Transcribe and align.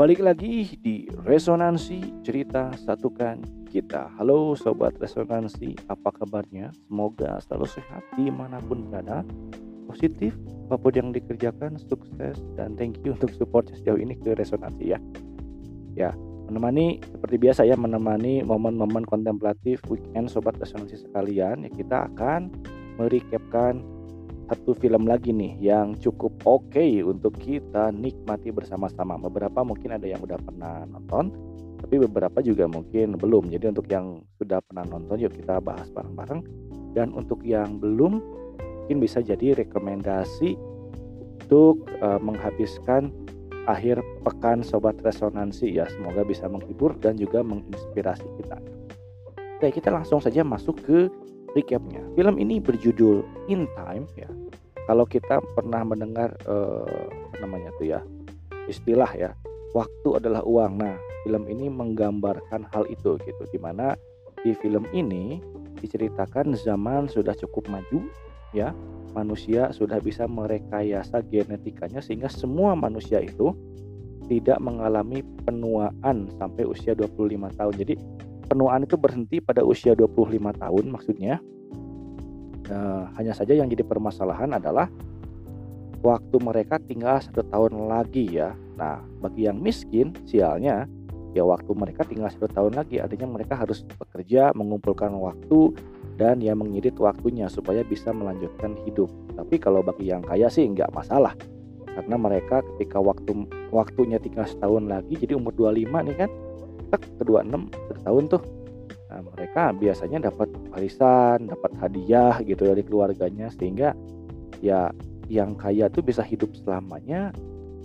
Balik 0.00 0.24
lagi 0.24 0.80
di 0.80 1.04
Resonansi 1.28 2.24
Cerita 2.24 2.72
Satukan 2.72 3.68
Kita. 3.68 4.08
Halo 4.16 4.56
Sobat 4.56 4.96
Resonansi, 4.96 5.76
apa 5.92 6.08
kabarnya? 6.08 6.72
Semoga 6.88 7.36
selalu 7.44 7.68
sehat 7.68 8.00
di 8.16 8.32
mana 8.32 8.64
pun 8.64 8.88
berada. 8.88 9.20
Positif, 9.84 10.32
apa 10.72 10.80
pun 10.80 10.96
yang 10.96 11.12
dikerjakan, 11.12 11.76
sukses 11.76 12.40
Dan 12.56 12.80
thank 12.80 12.96
you 13.04 13.12
untuk 13.12 13.28
support 13.36 13.68
sejauh 13.76 14.00
ini 14.00 14.16
ke 14.16 14.32
Resonansi 14.32 14.88
ya. 14.88 14.96
Ya, 15.92 16.16
menemani 16.48 17.04
seperti 17.04 17.36
biasa 17.36 17.68
ya 17.68 17.76
Menemani 17.76 18.40
momen-momen 18.40 19.04
kontemplatif 19.04 19.84
weekend 19.92 20.32
Sobat 20.32 20.56
Resonansi 20.56 20.96
sekalian 20.96 21.68
ya 21.68 21.70
Kita 21.76 22.08
akan 22.08 22.48
merecapkan 22.96 23.84
satu 24.50 24.74
film 24.74 25.06
lagi 25.06 25.30
nih 25.30 25.54
yang 25.62 25.94
cukup 25.94 26.34
oke 26.42 26.74
okay 26.74 27.06
untuk 27.06 27.38
kita 27.38 27.94
nikmati 27.94 28.50
bersama-sama. 28.50 29.14
Beberapa 29.14 29.62
mungkin 29.62 29.94
ada 29.94 30.10
yang 30.10 30.18
udah 30.18 30.42
pernah 30.42 30.82
nonton, 30.90 31.30
tapi 31.78 32.02
beberapa 32.02 32.42
juga 32.42 32.66
mungkin 32.66 33.14
belum. 33.14 33.46
Jadi 33.46 33.70
untuk 33.70 33.86
yang 33.86 34.26
sudah 34.42 34.58
pernah 34.58 34.82
nonton 34.90 35.22
yuk 35.22 35.38
kita 35.38 35.62
bahas 35.62 35.86
bareng-bareng. 35.94 36.42
Dan 36.98 37.14
untuk 37.14 37.46
yang 37.46 37.78
belum 37.78 38.18
mungkin 38.58 38.98
bisa 38.98 39.22
jadi 39.22 39.54
rekomendasi 39.54 40.58
untuk 41.46 41.86
uh, 42.02 42.18
menghabiskan 42.18 43.14
akhir 43.70 44.02
pekan 44.26 44.66
sobat 44.66 44.98
resonansi 45.06 45.78
ya. 45.78 45.86
Semoga 45.94 46.26
bisa 46.26 46.50
menghibur 46.50 46.98
dan 46.98 47.14
juga 47.14 47.46
menginspirasi 47.46 48.26
kita. 48.42 48.58
Oke, 49.62 49.78
kita 49.78 49.94
langsung 49.94 50.18
saja 50.18 50.42
masuk 50.42 50.82
ke 50.82 51.06
recapnya. 51.54 52.02
Film 52.14 52.36
ini 52.38 52.58
berjudul 52.62 53.22
In 53.50 53.66
Time 53.74 54.06
ya. 54.14 54.28
Kalau 54.88 55.06
kita 55.06 55.38
pernah 55.54 55.86
mendengar 55.86 56.34
eh, 56.46 57.08
namanya 57.38 57.70
tuh 57.78 57.86
ya 57.94 58.00
istilah 58.66 59.10
ya 59.14 59.30
waktu 59.76 60.08
adalah 60.18 60.42
uang. 60.42 60.82
Nah 60.82 60.96
film 61.22 61.46
ini 61.46 61.70
menggambarkan 61.70 62.66
hal 62.74 62.86
itu 62.90 63.18
gitu. 63.22 63.42
Di 63.50 63.58
mana 63.58 63.94
di 64.40 64.56
film 64.58 64.88
ini 64.90 65.38
diceritakan 65.80 66.56
zaman 66.56 67.08
sudah 67.08 67.32
cukup 67.36 67.68
maju 67.72 68.08
ya 68.52 68.74
manusia 69.14 69.70
sudah 69.74 69.98
bisa 69.98 70.26
merekayasa 70.26 71.22
genetikanya 71.26 71.98
sehingga 71.98 72.30
semua 72.30 72.78
manusia 72.78 73.18
itu 73.22 73.54
tidak 74.30 74.62
mengalami 74.62 75.26
penuaan 75.42 76.30
sampai 76.38 76.62
usia 76.62 76.94
25 76.94 77.58
tahun. 77.58 77.74
Jadi 77.74 77.94
penuaan 78.50 78.82
itu 78.82 78.98
berhenti 78.98 79.38
pada 79.38 79.62
usia 79.62 79.94
25 79.94 80.34
tahun 80.58 80.84
maksudnya. 80.90 81.38
Nah, 82.66 83.14
hanya 83.14 83.30
saja 83.30 83.54
yang 83.54 83.70
jadi 83.70 83.86
permasalahan 83.86 84.58
adalah 84.58 84.90
waktu 86.02 86.36
mereka 86.42 86.82
tinggal 86.82 87.22
satu 87.22 87.46
tahun 87.46 87.86
lagi 87.86 88.26
ya. 88.26 88.50
Nah, 88.74 88.98
bagi 89.22 89.46
yang 89.46 89.62
miskin, 89.62 90.18
sialnya 90.26 90.90
ya 91.30 91.46
waktu 91.46 91.70
mereka 91.78 92.02
tinggal 92.02 92.26
satu 92.26 92.50
tahun 92.50 92.74
lagi, 92.74 92.98
artinya 92.98 93.30
mereka 93.30 93.54
harus 93.54 93.86
bekerja, 93.86 94.50
mengumpulkan 94.58 95.14
waktu, 95.14 95.78
dan 96.18 96.42
ya 96.42 96.58
mengirit 96.58 96.98
waktunya 96.98 97.46
supaya 97.46 97.86
bisa 97.86 98.10
melanjutkan 98.10 98.74
hidup. 98.82 99.08
Tapi 99.38 99.62
kalau 99.62 99.80
bagi 99.86 100.10
yang 100.10 100.26
kaya 100.26 100.50
sih 100.50 100.66
nggak 100.66 100.90
masalah, 100.90 101.38
karena 101.86 102.16
mereka 102.18 102.66
ketika 102.74 102.98
waktu 102.98 103.46
waktunya 103.70 104.18
tinggal 104.18 104.46
setahun 104.46 104.90
lagi, 104.90 105.14
jadi 105.14 105.38
umur 105.38 105.54
25 105.54 106.06
nih 106.10 106.16
kan, 106.26 106.30
tek 106.90 107.02
ke 107.18 107.22
26 107.24 108.04
tahun 108.04 108.24
tuh. 108.28 108.42
Nah, 109.10 109.20
mereka 109.34 109.74
biasanya 109.74 110.30
dapat 110.30 110.46
warisan 110.70 111.50
dapat 111.50 111.72
hadiah 111.82 112.38
gitu 112.46 112.62
dari 112.62 112.82
keluarganya 112.86 113.50
sehingga 113.50 113.94
ya 114.62 114.94
yang 115.26 115.58
kaya 115.58 115.90
tuh 115.90 116.02
bisa 116.02 116.22
hidup 116.22 116.54
selamanya 116.62 117.34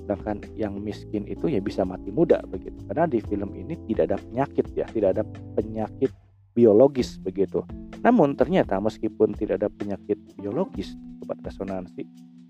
sedangkan 0.05 0.37
yang 0.53 0.77
miskin 0.77 1.25
itu 1.25 1.49
ya 1.49 1.57
bisa 1.57 1.81
mati 1.81 2.13
muda 2.13 2.41
begitu. 2.45 2.77
Karena 2.85 3.09
di 3.09 3.21
film 3.25 3.57
ini 3.57 3.73
tidak 3.89 4.13
ada 4.13 4.17
penyakit 4.21 4.65
ya 4.77 4.85
tidak 4.93 5.17
ada 5.17 5.23
penyakit 5.57 6.13
biologis 6.53 7.17
begitu. 7.17 7.65
Namun 8.05 8.37
ternyata 8.37 8.77
meskipun 8.77 9.33
tidak 9.33 9.65
ada 9.65 9.69
penyakit 9.73 10.21
biologis 10.37 10.93
sobat 11.25 11.41
resonansi 11.41 12.05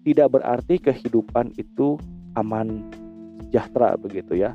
tidak 0.06 0.38
berarti 0.38 0.78
kehidupan 0.78 1.56
itu 1.58 1.98
aman 2.38 2.86
sejahtera 3.50 3.98
begitu 3.98 4.38
ya 4.38 4.54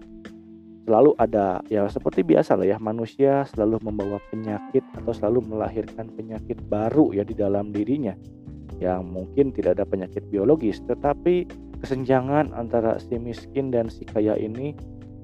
selalu 0.85 1.13
ada 1.21 1.61
ya 1.69 1.87
seperti 1.87 2.25
biasa 2.25 2.57
lah 2.57 2.67
ya 2.67 2.79
manusia 2.81 3.45
selalu 3.53 3.79
membawa 3.85 4.19
penyakit 4.33 4.83
atau 4.97 5.13
selalu 5.13 5.45
melahirkan 5.55 6.09
penyakit 6.17 6.57
baru 6.67 7.13
ya 7.15 7.23
di 7.23 7.37
dalam 7.37 7.71
dirinya. 7.71 8.17
Yang 8.81 9.03
mungkin 9.05 9.53
tidak 9.53 9.77
ada 9.77 9.85
penyakit 9.85 10.25
biologis 10.33 10.81
tetapi 10.89 11.45
kesenjangan 11.85 12.53
antara 12.57 12.97
si 13.01 13.17
miskin 13.21 13.73
dan 13.73 13.93
si 13.93 14.09
kaya 14.09 14.37
ini 14.37 14.73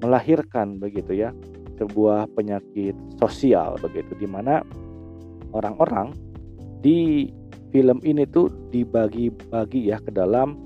melahirkan 0.01 0.77
begitu 0.77 1.17
ya 1.17 1.33
sebuah 1.77 2.29
penyakit 2.33 2.93
sosial 3.21 3.77
begitu 3.81 4.13
di 4.17 4.25
mana 4.25 4.61
orang-orang 5.53 6.13
di 6.81 7.29
film 7.69 8.01
ini 8.01 8.25
tuh 8.29 8.49
dibagi-bagi 8.73 9.89
ya 9.89 10.01
ke 10.01 10.09
dalam 10.13 10.57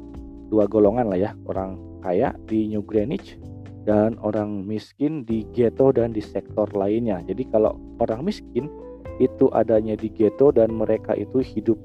dua 0.52 0.68
golongan 0.68 1.12
lah 1.12 1.20
ya 1.20 1.32
orang 1.48 1.80
kaya 2.04 2.36
di 2.48 2.68
New 2.72 2.84
Greenwich 2.84 3.40
dan 3.86 4.18
orang 4.22 4.66
miskin 4.66 5.26
di 5.26 5.46
ghetto 5.52 5.90
dan 5.90 6.14
di 6.14 6.22
sektor 6.22 6.70
lainnya. 6.78 7.22
Jadi 7.26 7.50
kalau 7.50 7.74
orang 7.98 8.26
miskin 8.26 8.70
itu 9.18 9.50
adanya 9.54 9.98
di 9.98 10.10
ghetto 10.14 10.54
dan 10.54 10.74
mereka 10.74 11.18
itu 11.18 11.42
hidup 11.42 11.78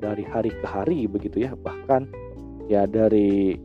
dari 0.00 0.24
hari 0.24 0.48
ke 0.48 0.64
hari 0.64 1.04
begitu 1.04 1.44
ya, 1.44 1.52
bahkan 1.60 2.08
ya 2.70 2.88
dari 2.88 3.58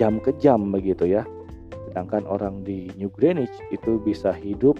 jam 0.00 0.18
ke 0.22 0.32
jam 0.40 0.72
begitu 0.72 1.04
ya. 1.06 1.22
Sedangkan 1.90 2.26
orang 2.26 2.66
di 2.66 2.90
New 2.98 3.12
Greenwich 3.12 3.54
itu 3.70 4.00
bisa 4.02 4.34
hidup 4.34 4.78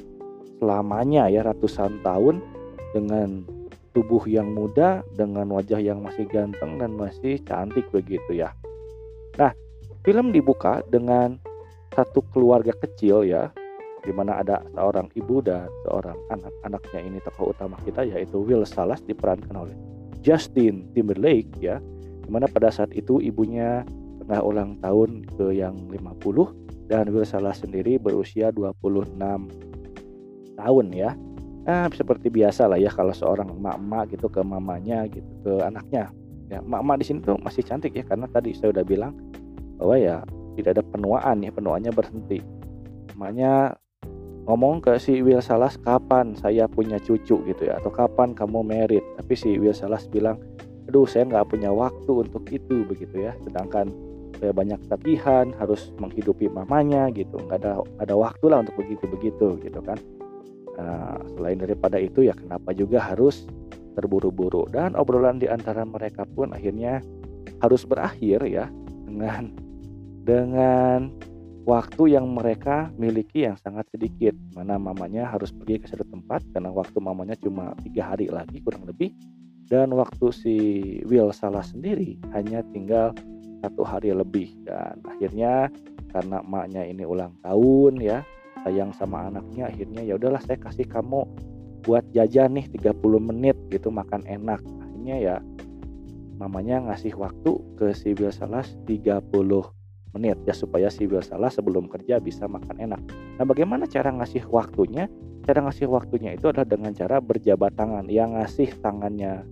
selamanya 0.59 1.31
ya 1.31 1.45
ratusan 1.45 2.03
tahun 2.03 2.43
dengan 2.95 3.45
tubuh 3.95 4.27
yang 4.27 4.51
muda 4.51 5.07
dengan 5.15 5.47
wajah 5.55 5.79
yang 5.79 6.03
masih 6.03 6.27
ganteng 6.27 6.83
dan 6.83 6.99
masih 6.99 7.39
cantik 7.47 7.87
begitu 7.95 8.43
ya. 8.43 8.51
Nah, 9.39 9.55
film 10.03 10.35
dibuka 10.35 10.83
dengan 10.91 11.39
satu 11.95 12.27
keluarga 12.35 12.75
kecil 12.75 13.23
ya 13.25 13.55
di 14.05 14.13
mana 14.13 14.45
ada 14.45 14.61
seorang 14.77 15.09
ibu 15.17 15.41
dan 15.41 15.71
seorang 15.89 16.19
anak-anaknya 16.29 17.01
ini 17.01 17.19
tokoh 17.25 17.57
utama 17.57 17.81
kita 17.89 18.05
yaitu 18.05 18.37
Will 18.43 18.69
Salas 18.69 19.01
diperankan 19.01 19.57
oleh 19.57 19.77
Justin 20.21 20.93
Timberlake 20.93 21.49
ya 21.63 21.81
di 22.21 22.29
mana 22.29 22.45
pada 22.45 22.69
saat 22.69 22.93
itu 22.93 23.21
ibunya 23.25 23.81
tengah 24.25 24.41
ulang 24.45 24.77
tahun 24.85 25.25
ke 25.37 25.57
yang 25.57 25.89
50 25.89 26.89
dan 26.89 27.09
Will 27.13 27.25
Salas 27.25 27.65
sendiri 27.65 27.97
berusia 27.97 28.53
26 28.53 29.17
tahun 30.57 30.87
ya. 30.93 31.17
Nah, 31.65 31.89
seperti 31.89 32.29
biasa 32.29 32.69
lah 32.69 32.77
ya 32.77 32.93
kalau 32.93 33.17
seorang 33.17 33.49
emak-emak 33.49 34.13
gitu 34.13 34.29
ke 34.29 34.41
mamanya 34.45 35.09
gitu 35.09 35.29
ke 35.45 35.53
anaknya. 35.65 36.13
Ya 36.53 36.61
emak-emak 36.61 36.97
di 37.01 37.05
sini 37.09 37.19
tuh 37.25 37.41
masih 37.41 37.65
cantik 37.65 37.97
ya 37.97 38.05
karena 38.05 38.29
tadi 38.29 38.53
saya 38.53 38.77
udah 38.77 38.85
bilang 38.85 39.17
bahwa 39.81 39.97
ya 39.97 40.17
tidak 40.57 40.81
ada 40.81 40.85
penuaan 40.87 41.43
ya 41.43 41.51
penuaannya 41.51 41.93
berhenti. 41.93 42.39
Makanya 43.19 43.79
ngomong 44.45 44.85
ke 44.85 45.01
si 45.01 45.25
Will 45.25 45.41
Salas 45.41 45.81
kapan 45.81 46.37
saya 46.37 46.69
punya 46.69 47.01
cucu? 47.01 47.41
gitu 47.45 47.63
ya 47.65 47.81
atau 47.81 47.89
kapan 47.89 48.37
kamu 48.37 48.61
merit 48.61 49.05
tapi 49.17 49.35
si 49.35 49.57
Will 49.57 49.73
Salas 49.77 50.05
bilang 50.11 50.37
aduh 50.85 51.09
saya 51.09 51.25
nggak 51.25 51.49
punya 51.49 51.73
waktu 51.73 52.13
untuk 52.13 52.45
itu 52.53 52.85
begitu 52.85 53.25
ya. 53.25 53.33
Sedangkan 53.43 53.89
saya 54.39 54.53
banyak 54.53 54.81
tagihan 54.91 55.55
harus 55.57 55.95
menghidupi 55.97 56.51
mamanya 56.53 57.09
gitu. 57.15 57.41
Nggak 57.41 57.65
ada 57.65 57.73
ada 58.03 58.15
waktu 58.15 58.45
lah 58.51 58.63
untuk 58.63 58.77
begitu 58.79 59.05
begitu 59.09 59.47
gitu 59.63 59.81
kan. 59.81 59.99
Nah, 60.75 61.23
selain 61.39 61.59
daripada 61.63 62.03
itu 62.03 62.27
ya 62.27 62.35
kenapa 62.35 62.75
juga 62.75 62.99
harus 62.99 63.47
terburu-buru? 63.95 64.67
Dan 64.69 64.99
obrolan 64.99 65.39
di 65.39 65.47
antara 65.47 65.87
mereka 65.87 66.27
pun 66.27 66.51
akhirnya 66.51 66.99
harus 67.63 67.87
berakhir 67.87 68.43
ya 68.45 68.67
dengan 69.07 69.55
dengan 70.25 71.13
waktu 71.69 72.17
yang 72.17 72.33
mereka 72.33 72.93
miliki 72.97 73.45
yang 73.45 73.57
sangat 73.61 73.89
sedikit. 73.93 74.33
Mana 74.57 74.81
mamanya 74.81 75.29
harus 75.29 75.53
pergi 75.53 75.85
ke 75.85 75.87
satu 75.89 76.05
tempat 76.09 76.45
karena 76.53 76.73
waktu 76.73 76.97
mamanya 77.01 77.37
cuma 77.41 77.77
tiga 77.85 78.17
hari 78.17 78.33
lagi 78.33 78.61
kurang 78.65 78.89
lebih. 78.89 79.13
Dan 79.65 79.97
waktu 79.97 80.27
si 80.33 80.57
Will 81.09 81.33
salah 81.33 81.65
sendiri 81.65 82.21
hanya 82.37 82.61
tinggal 82.73 83.17
satu 83.65 83.85
hari 83.85 84.13
lebih. 84.13 84.53
Dan 84.65 85.01
akhirnya 85.05 85.73
karena 86.13 86.45
emaknya 86.45 86.83
ini 86.85 87.05
ulang 87.05 87.33
tahun 87.45 88.01
ya 88.01 88.25
sayang 88.65 88.97
sama 88.97 89.29
anaknya 89.29 89.69
akhirnya 89.69 90.01
ya 90.01 90.17
udahlah 90.17 90.41
saya 90.41 90.57
kasih 90.57 90.89
kamu 90.89 91.27
buat 91.85 92.01
jajan 92.17 92.57
nih 92.57 92.65
30 92.81 92.97
menit 93.21 93.57
gitu 93.69 93.93
makan 93.93 94.25
enak. 94.25 94.61
Akhirnya 94.81 95.17
ya 95.21 95.37
mamanya 96.41 96.81
ngasih 96.89 97.13
waktu 97.17 97.61
ke 97.77 97.93
si 97.93 98.17
Will 98.17 98.33
Salas 98.33 98.73
30 98.89 99.84
menit 100.15 100.39
ya 100.47 100.55
supaya 100.55 100.87
si 100.89 101.11
salah 101.27 101.51
sebelum 101.51 101.91
kerja 101.91 102.23
bisa 102.23 102.47
makan 102.47 102.79
enak. 102.79 103.01
Nah, 103.37 103.45
bagaimana 103.45 103.91
cara 103.91 104.15
ngasih 104.15 104.47
waktunya? 104.49 105.11
Cara 105.45 105.61
ngasih 105.67 105.91
waktunya 105.91 106.39
itu 106.39 106.49
adalah 106.49 106.65
dengan 106.65 106.95
cara 106.95 107.19
berjabat 107.19 107.75
tangan. 107.75 108.07
Yang 108.09 108.31
ngasih 108.39 108.71
tangannya 108.81 109.45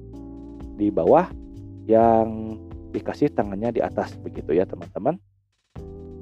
di 0.79 0.89
bawah, 0.89 1.29
yang 1.85 2.57
dikasih 2.95 3.35
tangannya 3.35 3.75
di 3.75 3.81
atas 3.83 4.15
begitu 4.23 4.55
ya, 4.57 4.65
teman-teman. 4.65 5.19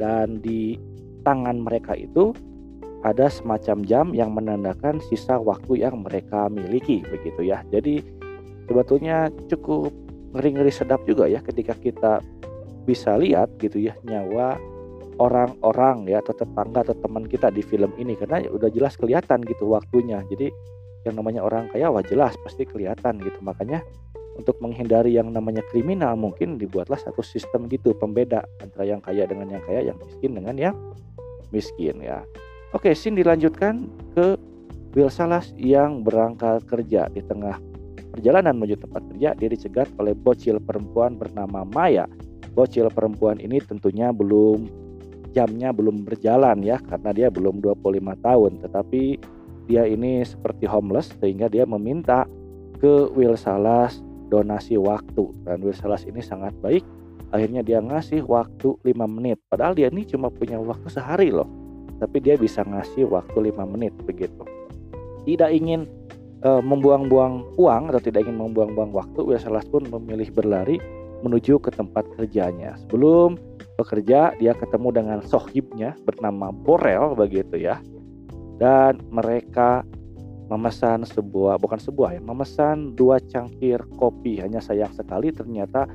Dan 0.00 0.40
di 0.40 0.80
tangan 1.22 1.60
mereka 1.60 1.92
itu 1.92 2.32
ada 3.00 3.32
semacam 3.32 3.84
jam 3.84 4.06
yang 4.12 4.32
menandakan 4.32 5.00
sisa 5.08 5.40
waktu 5.40 5.84
yang 5.84 6.04
mereka 6.04 6.48
miliki 6.48 7.04
begitu 7.08 7.44
ya. 7.44 7.64
Jadi 7.68 8.00
sebetulnya 8.68 9.32
cukup 9.48 9.92
ngeri-ngeri 10.36 10.70
sedap 10.70 11.02
juga 11.08 11.26
ya 11.26 11.42
ketika 11.42 11.74
kita 11.74 12.22
bisa 12.90 13.14
lihat 13.14 13.54
gitu 13.62 13.78
ya 13.78 13.94
nyawa 14.02 14.58
orang-orang 15.22 16.10
ya 16.10 16.18
atau 16.18 16.34
tetangga 16.34 16.82
atau 16.82 16.96
teman 16.98 17.28
kita 17.30 17.54
di 17.54 17.62
film 17.62 17.94
ini 18.00 18.18
karena 18.18 18.42
udah 18.50 18.66
jelas 18.74 18.98
kelihatan 18.98 19.46
gitu 19.46 19.70
waktunya. 19.70 20.18
Jadi 20.26 20.50
yang 21.06 21.14
namanya 21.22 21.46
orang 21.46 21.70
kaya 21.70 21.86
wah 21.92 22.02
jelas 22.02 22.34
pasti 22.42 22.66
kelihatan 22.66 23.22
gitu. 23.22 23.38
Makanya 23.44 23.84
untuk 24.34 24.56
menghindari 24.64 25.14
yang 25.14 25.30
namanya 25.30 25.60
kriminal 25.68 26.16
mungkin 26.16 26.56
dibuatlah 26.56 26.96
satu 26.96 27.20
sistem 27.20 27.68
gitu 27.68 27.92
pembeda 27.92 28.40
antara 28.64 28.88
yang 28.88 29.04
kaya 29.04 29.28
dengan 29.28 29.52
yang 29.52 29.62
kaya, 29.68 29.92
yang 29.92 29.98
miskin 30.00 30.32
dengan 30.32 30.56
yang 30.56 30.74
miskin 31.52 32.00
ya. 32.00 32.24
Oke, 32.72 32.96
sin 32.96 33.18
dilanjutkan 33.18 33.86
ke 34.16 34.40
Will 34.96 35.12
Salas 35.12 35.52
yang 35.54 36.02
berangkat 36.02 36.64
kerja 36.66 37.06
di 37.12 37.22
tengah 37.22 37.60
perjalanan 38.10 38.58
menuju 38.58 38.80
tempat 38.82 39.02
kerja 39.14 39.28
dia 39.38 39.48
dicegat 39.52 39.86
oleh 40.00 40.16
bocil 40.16 40.58
perempuan 40.58 41.20
bernama 41.20 41.62
Maya. 41.62 42.08
Bocil 42.50 42.90
perempuan 42.90 43.38
ini 43.38 43.62
tentunya 43.62 44.10
belum 44.10 44.66
jamnya 45.30 45.70
belum 45.70 46.02
berjalan 46.02 46.58
ya 46.66 46.82
karena 46.82 47.10
dia 47.14 47.28
belum 47.30 47.62
25 47.62 48.26
tahun. 48.26 48.52
Tetapi 48.66 49.02
dia 49.70 49.86
ini 49.86 50.26
seperti 50.26 50.66
homeless 50.66 51.14
sehingga 51.22 51.46
dia 51.46 51.62
meminta 51.62 52.26
ke 52.82 53.10
Will 53.14 53.38
Salas 53.38 54.02
donasi 54.30 54.74
waktu. 54.74 55.30
Dan 55.46 55.62
Will 55.62 55.76
Salas 55.76 56.02
ini 56.06 56.18
sangat 56.18 56.54
baik. 56.58 56.82
Akhirnya 57.30 57.62
dia 57.62 57.78
ngasih 57.78 58.26
waktu 58.26 58.74
5 58.82 58.90
menit. 59.06 59.38
Padahal 59.46 59.78
dia 59.78 59.86
ini 59.86 60.02
cuma 60.02 60.34
punya 60.34 60.58
waktu 60.58 60.90
sehari 60.90 61.30
loh. 61.30 61.46
Tapi 62.02 62.18
dia 62.18 62.34
bisa 62.34 62.66
ngasih 62.66 63.06
waktu 63.06 63.54
5 63.54 63.62
menit 63.70 63.94
begitu. 64.02 64.42
Tidak 65.22 65.50
ingin 65.54 65.86
uh, 66.42 66.58
membuang-buang 66.58 67.54
uang 67.54 67.82
atau 67.94 68.02
tidak 68.02 68.26
ingin 68.26 68.40
membuang-buang 68.50 68.90
waktu 68.90 69.20
Will 69.22 69.38
Salas 69.38 69.68
pun 69.70 69.86
memilih 69.86 70.34
berlari 70.34 70.82
menuju 71.22 71.60
ke 71.60 71.70
tempat 71.72 72.04
kerjanya. 72.16 72.76
Sebelum 72.86 73.36
bekerja 73.80 74.36
dia 74.36 74.52
ketemu 74.52 74.88
dengan 74.92 75.18
sohibnya 75.24 75.96
bernama 76.04 76.52
Borel 76.52 77.16
begitu 77.16 77.56
ya. 77.56 77.80
Dan 78.60 79.00
mereka 79.08 79.84
memesan 80.50 81.06
sebuah 81.06 81.62
bukan 81.62 81.78
sebuah 81.78 82.18
ya 82.18 82.22
memesan 82.22 82.98
dua 82.98 83.22
cangkir 83.22 83.80
kopi. 83.96 84.42
Hanya 84.42 84.60
sayang 84.60 84.92
sekali 84.92 85.32
ternyata 85.32 85.88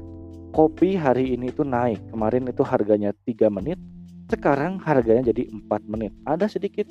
kopi 0.55 0.97
hari 0.97 1.35
ini 1.35 1.51
itu 1.51 1.61
naik. 1.61 2.01
Kemarin 2.09 2.47
itu 2.49 2.63
harganya 2.63 3.11
3 3.27 3.51
menit 3.51 3.77
sekarang 4.25 4.81
harganya 4.81 5.29
jadi 5.29 5.45
4 5.69 5.85
menit. 5.85 6.09
Ada 6.25 6.49
sedikit 6.49 6.89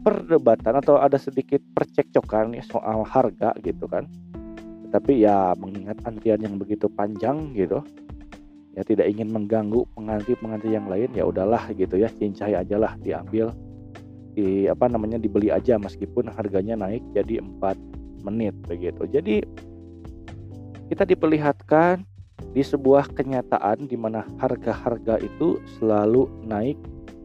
perdebatan 0.00 0.80
atau 0.80 0.96
ada 0.96 1.20
sedikit 1.20 1.60
percekcokan 1.76 2.56
ya 2.56 2.64
soal 2.64 3.04
harga 3.04 3.52
gitu 3.60 3.84
kan 3.84 4.08
tapi 4.90 5.22
ya 5.22 5.54
mengingat 5.54 5.98
antrian 6.04 6.42
yang 6.42 6.58
begitu 6.58 6.90
panjang 6.90 7.54
gitu 7.54 7.82
ya 8.74 8.82
tidak 8.86 9.10
ingin 9.10 9.30
mengganggu 9.30 9.82
pengantin-pengantin 9.98 10.70
yang 10.70 10.86
lain 10.86 11.10
ya 11.14 11.26
udahlah 11.26 11.70
gitu 11.74 11.98
ya 11.98 12.06
cincai 12.10 12.54
aja 12.54 12.76
lah 12.78 12.94
diambil 13.02 13.50
di 14.34 14.70
apa 14.70 14.86
namanya 14.86 15.18
dibeli 15.18 15.50
aja 15.50 15.74
meskipun 15.74 16.30
harganya 16.30 16.78
naik 16.78 17.02
jadi 17.10 17.42
4 17.42 18.22
menit 18.22 18.54
begitu. 18.68 19.08
Jadi 19.10 19.42
kita 20.92 21.06
diperlihatkan 21.06 22.02
di 22.50 22.62
sebuah 22.64 23.14
kenyataan 23.14 23.86
di 23.86 23.94
mana 23.94 24.26
harga-harga 24.42 25.22
itu 25.22 25.62
selalu 25.78 26.26
naik 26.46 26.76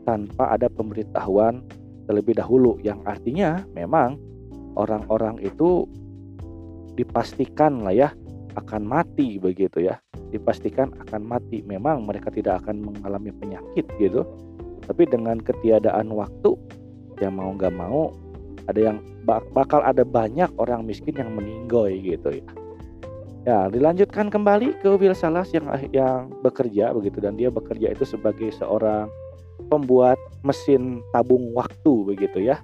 tanpa 0.06 0.53
ada 0.53 0.69
pemberitahuan 0.69 1.65
terlebih 2.06 2.38
dahulu 2.38 2.77
yang 2.85 3.01
artinya 3.09 3.65
memang 3.73 4.21
orang-orang 4.77 5.41
itu 5.41 5.89
dipastikan 6.95 7.83
lah 7.83 7.94
ya 7.94 8.09
akan 8.56 8.88
mati 8.88 9.36
begitu 9.38 9.83
ya 9.83 10.00
dipastikan 10.31 10.92
akan 11.06 11.21
mati 11.27 11.62
memang 11.63 12.07
mereka 12.07 12.31
tidak 12.31 12.63
akan 12.63 12.81
mengalami 12.81 13.31
penyakit 13.36 13.86
gitu 14.00 14.24
tapi 14.86 15.07
dengan 15.07 15.39
ketiadaan 15.39 16.12
waktu 16.12 16.56
ya 17.19 17.31
mau 17.31 17.51
nggak 17.56 17.75
mau 17.75 18.12
ada 18.65 18.80
yang 18.92 18.97
bakal 19.25 19.81
ada 19.81 20.06
banyak 20.06 20.50
orang 20.57 20.86
miskin 20.86 21.18
yang 21.18 21.33
meninggoy 21.33 21.97
gitu 22.01 22.42
ya. 22.42 22.47
Ya, 23.45 23.59
dilanjutkan 23.69 24.33
kembali 24.33 24.81
ke 24.81 24.89
Will 24.98 25.13
Salas 25.13 25.53
yang 25.53 25.69
yang 25.94 26.33
bekerja 26.41 26.89
begitu 26.98 27.21
dan 27.21 27.38
dia 27.38 27.53
bekerja 27.53 27.94
itu 27.94 28.01
sebagai 28.01 28.50
seorang 28.57 29.06
pembuat 29.69 30.18
mesin 30.41 31.06
tabung 31.13 31.53
waktu 31.53 31.94
begitu 32.09 32.41
ya. 32.41 32.57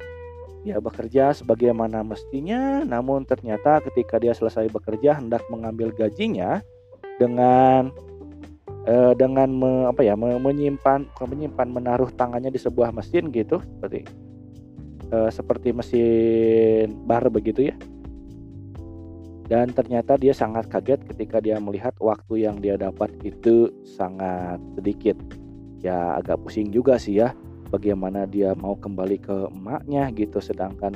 Dia 0.61 0.77
bekerja 0.77 1.33
sebagaimana 1.33 2.05
mestinya, 2.05 2.85
namun 2.85 3.25
ternyata 3.25 3.81
ketika 3.81 4.21
dia 4.21 4.37
selesai 4.37 4.69
bekerja 4.69 5.17
hendak 5.17 5.41
mengambil 5.49 5.89
gajinya 5.89 6.61
dengan 7.17 7.89
eh, 8.85 9.13
dengan 9.17 9.49
me, 9.49 9.71
apa 9.89 10.05
ya 10.05 10.13
menyimpan 10.13 11.09
menyimpan 11.17 11.67
menaruh 11.69 12.13
tangannya 12.13 12.53
di 12.53 12.61
sebuah 12.61 12.93
mesin 12.93 13.33
gitu 13.33 13.57
seperti 13.57 14.05
uh, 15.11 15.29
seperti 15.29 15.69
mesin 15.75 16.93
bar 17.05 17.27
begitu 17.29 17.73
ya. 17.73 17.75
Dan 19.51 19.75
ternyata 19.75 20.15
dia 20.15 20.31
sangat 20.31 20.71
kaget 20.71 21.03
ketika 21.11 21.43
dia 21.43 21.59
melihat 21.59 21.91
waktu 21.99 22.47
yang 22.47 22.63
dia 22.63 22.79
dapat 22.79 23.11
itu 23.27 23.67
sangat 23.83 24.63
sedikit. 24.79 25.19
Ya 25.83 26.15
agak 26.15 26.39
pusing 26.45 26.71
juga 26.71 26.95
sih 26.95 27.19
ya 27.19 27.35
bagaimana 27.71 28.27
dia 28.27 28.51
mau 28.59 28.75
kembali 28.75 29.17
ke 29.23 29.47
emaknya 29.47 30.11
gitu 30.11 30.43
sedangkan 30.43 30.91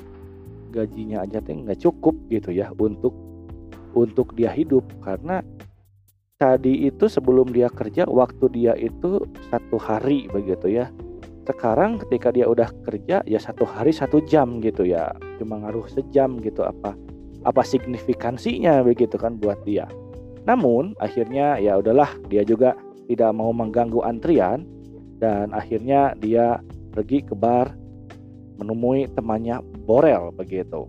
gajinya 0.75 1.24
aja 1.24 1.39
tuh 1.39 1.56
nggak 1.63 1.80
cukup 1.80 2.16
gitu 2.27 2.51
ya 2.51 2.68
untuk 2.75 3.16
untuk 3.95 4.36
dia 4.36 4.51
hidup. 4.51 4.83
Karena 5.00 5.39
tadi 6.36 6.86
itu 6.86 7.07
sebelum 7.07 7.56
dia 7.56 7.72
kerja 7.72 8.04
waktu 8.06 8.45
dia 8.51 8.75
itu 8.75 9.24
satu 9.48 9.80
hari 9.80 10.27
begitu 10.27 10.68
ya. 10.68 10.92
Sekarang 11.48 12.01
ketika 12.04 12.36
dia 12.36 12.45
udah 12.51 12.68
kerja 12.83 13.24
ya 13.24 13.39
satu 13.39 13.63
hari 13.63 13.95
satu 13.95 14.19
jam 14.28 14.60
gitu 14.60 14.83
ya. 14.83 15.16
Cuma 15.39 15.63
ngaruh 15.63 15.88
sejam 15.88 16.38
gitu 16.44 16.68
apa 16.68 16.94
apa 17.45 17.62
signifikansinya 17.63 18.83
begitu 18.83 19.16
kan 19.16 19.39
buat 19.39 19.63
dia. 19.63 19.88
Namun 20.45 20.94
akhirnya 21.00 21.57
ya 21.57 21.80
udahlah 21.80 22.12
dia 22.28 22.44
juga 22.44 22.75
tidak 23.06 23.31
mau 23.38 23.54
mengganggu 23.54 24.02
antrian 24.02 24.66
dan 25.22 25.52
akhirnya 25.56 26.14
dia 26.19 26.60
pergi 26.92 27.24
ke 27.24 27.36
bar 27.36 27.72
menemui 28.60 29.12
temannya 29.12 29.60
Borel 29.84 30.31
begitu 30.31 30.88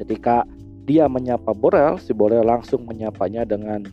ketika 0.00 0.48
dia 0.88 1.06
menyapa 1.06 1.52
Borel 1.52 2.00
si 2.00 2.16
Borel 2.16 2.44
langsung 2.44 2.88
menyapanya 2.88 3.44
dengan 3.44 3.84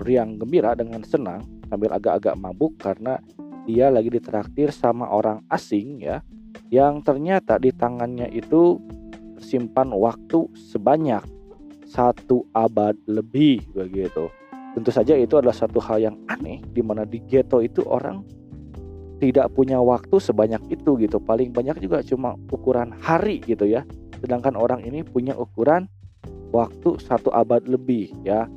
riang 0.00 0.40
gembira 0.40 0.72
dengan 0.72 1.04
senang 1.04 1.44
sambil 1.68 1.92
agak-agak 1.92 2.34
mabuk 2.40 2.72
karena 2.80 3.20
dia 3.68 3.92
lagi 3.92 4.08
ditraktir 4.08 4.72
sama 4.72 5.06
orang 5.12 5.44
asing 5.52 6.00
ya 6.00 6.24
yang 6.72 7.04
ternyata 7.04 7.60
di 7.60 7.70
tangannya 7.74 8.30
itu 8.32 8.80
tersimpan 9.36 9.92
waktu 9.92 10.46
sebanyak 10.54 11.22
satu 11.90 12.46
abad 12.54 12.94
lebih 13.10 13.66
begitu. 13.74 14.30
Tentu 14.78 14.94
saja 14.94 15.18
itu 15.18 15.34
adalah 15.34 15.56
satu 15.56 15.82
hal 15.82 15.98
yang 15.98 16.16
aneh 16.30 16.62
di 16.70 16.78
mana 16.78 17.02
di 17.02 17.18
ghetto 17.26 17.58
itu 17.58 17.82
orang 17.82 18.22
tidak 19.20 19.52
punya 19.52 19.78
waktu 19.78 20.16
sebanyak 20.16 20.60
itu 20.72 20.96
gitu. 20.96 21.20
Paling 21.20 21.52
banyak 21.52 21.78
juga 21.78 22.00
cuma 22.00 22.34
ukuran 22.48 22.96
hari 22.98 23.44
gitu 23.44 23.68
ya. 23.68 23.84
Sedangkan 24.24 24.56
orang 24.56 24.80
ini 24.82 25.04
punya 25.04 25.36
ukuran 25.36 25.86
waktu 26.50 26.96
satu 26.98 27.28
abad 27.30 27.68
lebih 27.68 28.10
ya. 28.24 28.48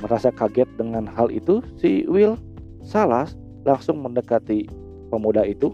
Merasa 0.00 0.30
kaget 0.30 0.70
dengan 0.78 1.10
hal 1.10 1.30
itu 1.30 1.62
si 1.78 2.06
Will 2.06 2.38
Salas 2.82 3.34
langsung 3.64 4.02
mendekati 4.04 4.68
pemuda 5.08 5.46
itu 5.46 5.72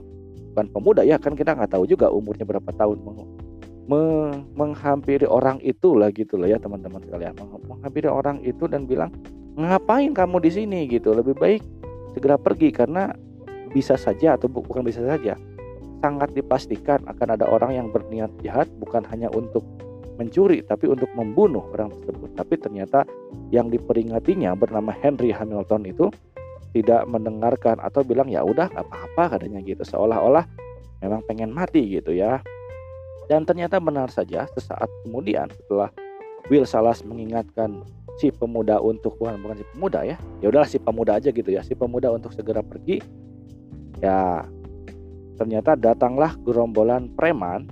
bukan 0.52 0.66
pemuda 0.70 1.02
ya 1.06 1.16
kan 1.18 1.38
kita 1.38 1.54
nggak 1.54 1.72
tahu 1.72 1.86
juga 1.86 2.10
umurnya 2.10 2.42
berapa 2.42 2.70
tahun 2.74 3.00
meng, 3.06 3.18
meng, 3.86 4.44
menghampiri 4.58 5.26
orang 5.26 5.62
itu 5.62 5.94
lah 5.94 6.10
gitu 6.10 6.38
lah 6.38 6.50
ya 6.50 6.58
teman-teman 6.58 7.02
sekalian 7.06 7.34
menghampiri 7.66 8.10
orang 8.10 8.42
itu 8.42 8.66
dan 8.66 8.84
bilang 8.84 9.14
ngapain 9.54 10.10
kamu 10.14 10.42
di 10.42 10.50
sini 10.50 10.80
gitu 10.90 11.14
lebih 11.14 11.38
baik 11.38 11.62
segera 12.14 12.34
pergi 12.38 12.74
karena 12.74 13.14
bisa 13.70 13.94
saja 13.94 14.34
atau 14.34 14.50
bukan 14.50 14.82
bisa 14.82 15.02
saja 15.02 15.38
sangat 16.00 16.32
dipastikan 16.32 17.04
akan 17.06 17.36
ada 17.36 17.46
orang 17.46 17.76
yang 17.76 17.88
berniat 17.92 18.32
jahat 18.40 18.66
bukan 18.80 19.04
hanya 19.12 19.28
untuk 19.36 19.62
mencuri 20.16 20.60
tapi 20.60 20.84
untuk 20.88 21.08
membunuh 21.16 21.64
orang 21.72 21.88
tersebut. 21.96 22.36
Tapi 22.36 22.54
ternyata 22.60 23.08
yang 23.48 23.72
diperingatinya 23.72 24.52
bernama 24.52 24.92
Henry 24.92 25.32
Hamilton 25.32 25.88
itu 25.88 26.12
tidak 26.76 27.08
mendengarkan 27.08 27.80
atau 27.80 28.04
bilang 28.04 28.28
ya 28.28 28.44
udah 28.44 28.68
nggak 28.68 28.84
apa-apa 28.84 29.40
katanya 29.40 29.64
gitu. 29.64 29.80
Seolah-olah 29.80 30.44
memang 31.00 31.24
pengen 31.24 31.52
mati 31.52 31.84
gitu 31.88 32.12
ya. 32.12 32.44
Dan 33.32 33.46
ternyata 33.46 33.78
benar 33.78 34.10
saja 34.10 34.44
sesaat 34.52 34.90
kemudian 35.06 35.48
setelah 35.54 35.88
Will 36.50 36.66
Salas 36.66 37.00
mengingatkan 37.06 37.86
si 38.18 38.28
pemuda 38.34 38.82
untuk 38.82 39.16
bukan 39.16 39.38
bukan 39.40 39.56
si 39.62 39.64
pemuda 39.72 40.00
ya. 40.02 40.16
Ya 40.44 40.46
udahlah 40.50 40.68
si 40.68 40.76
pemuda 40.76 41.16
aja 41.16 41.30
gitu 41.30 41.48
ya. 41.48 41.62
Si 41.62 41.72
pemuda 41.72 42.10
untuk 42.10 42.34
segera 42.34 42.60
pergi 42.60 43.00
ya 44.00 44.44
ternyata 45.40 45.76
datanglah 45.76 46.36
gerombolan 46.44 47.08
preman 47.16 47.64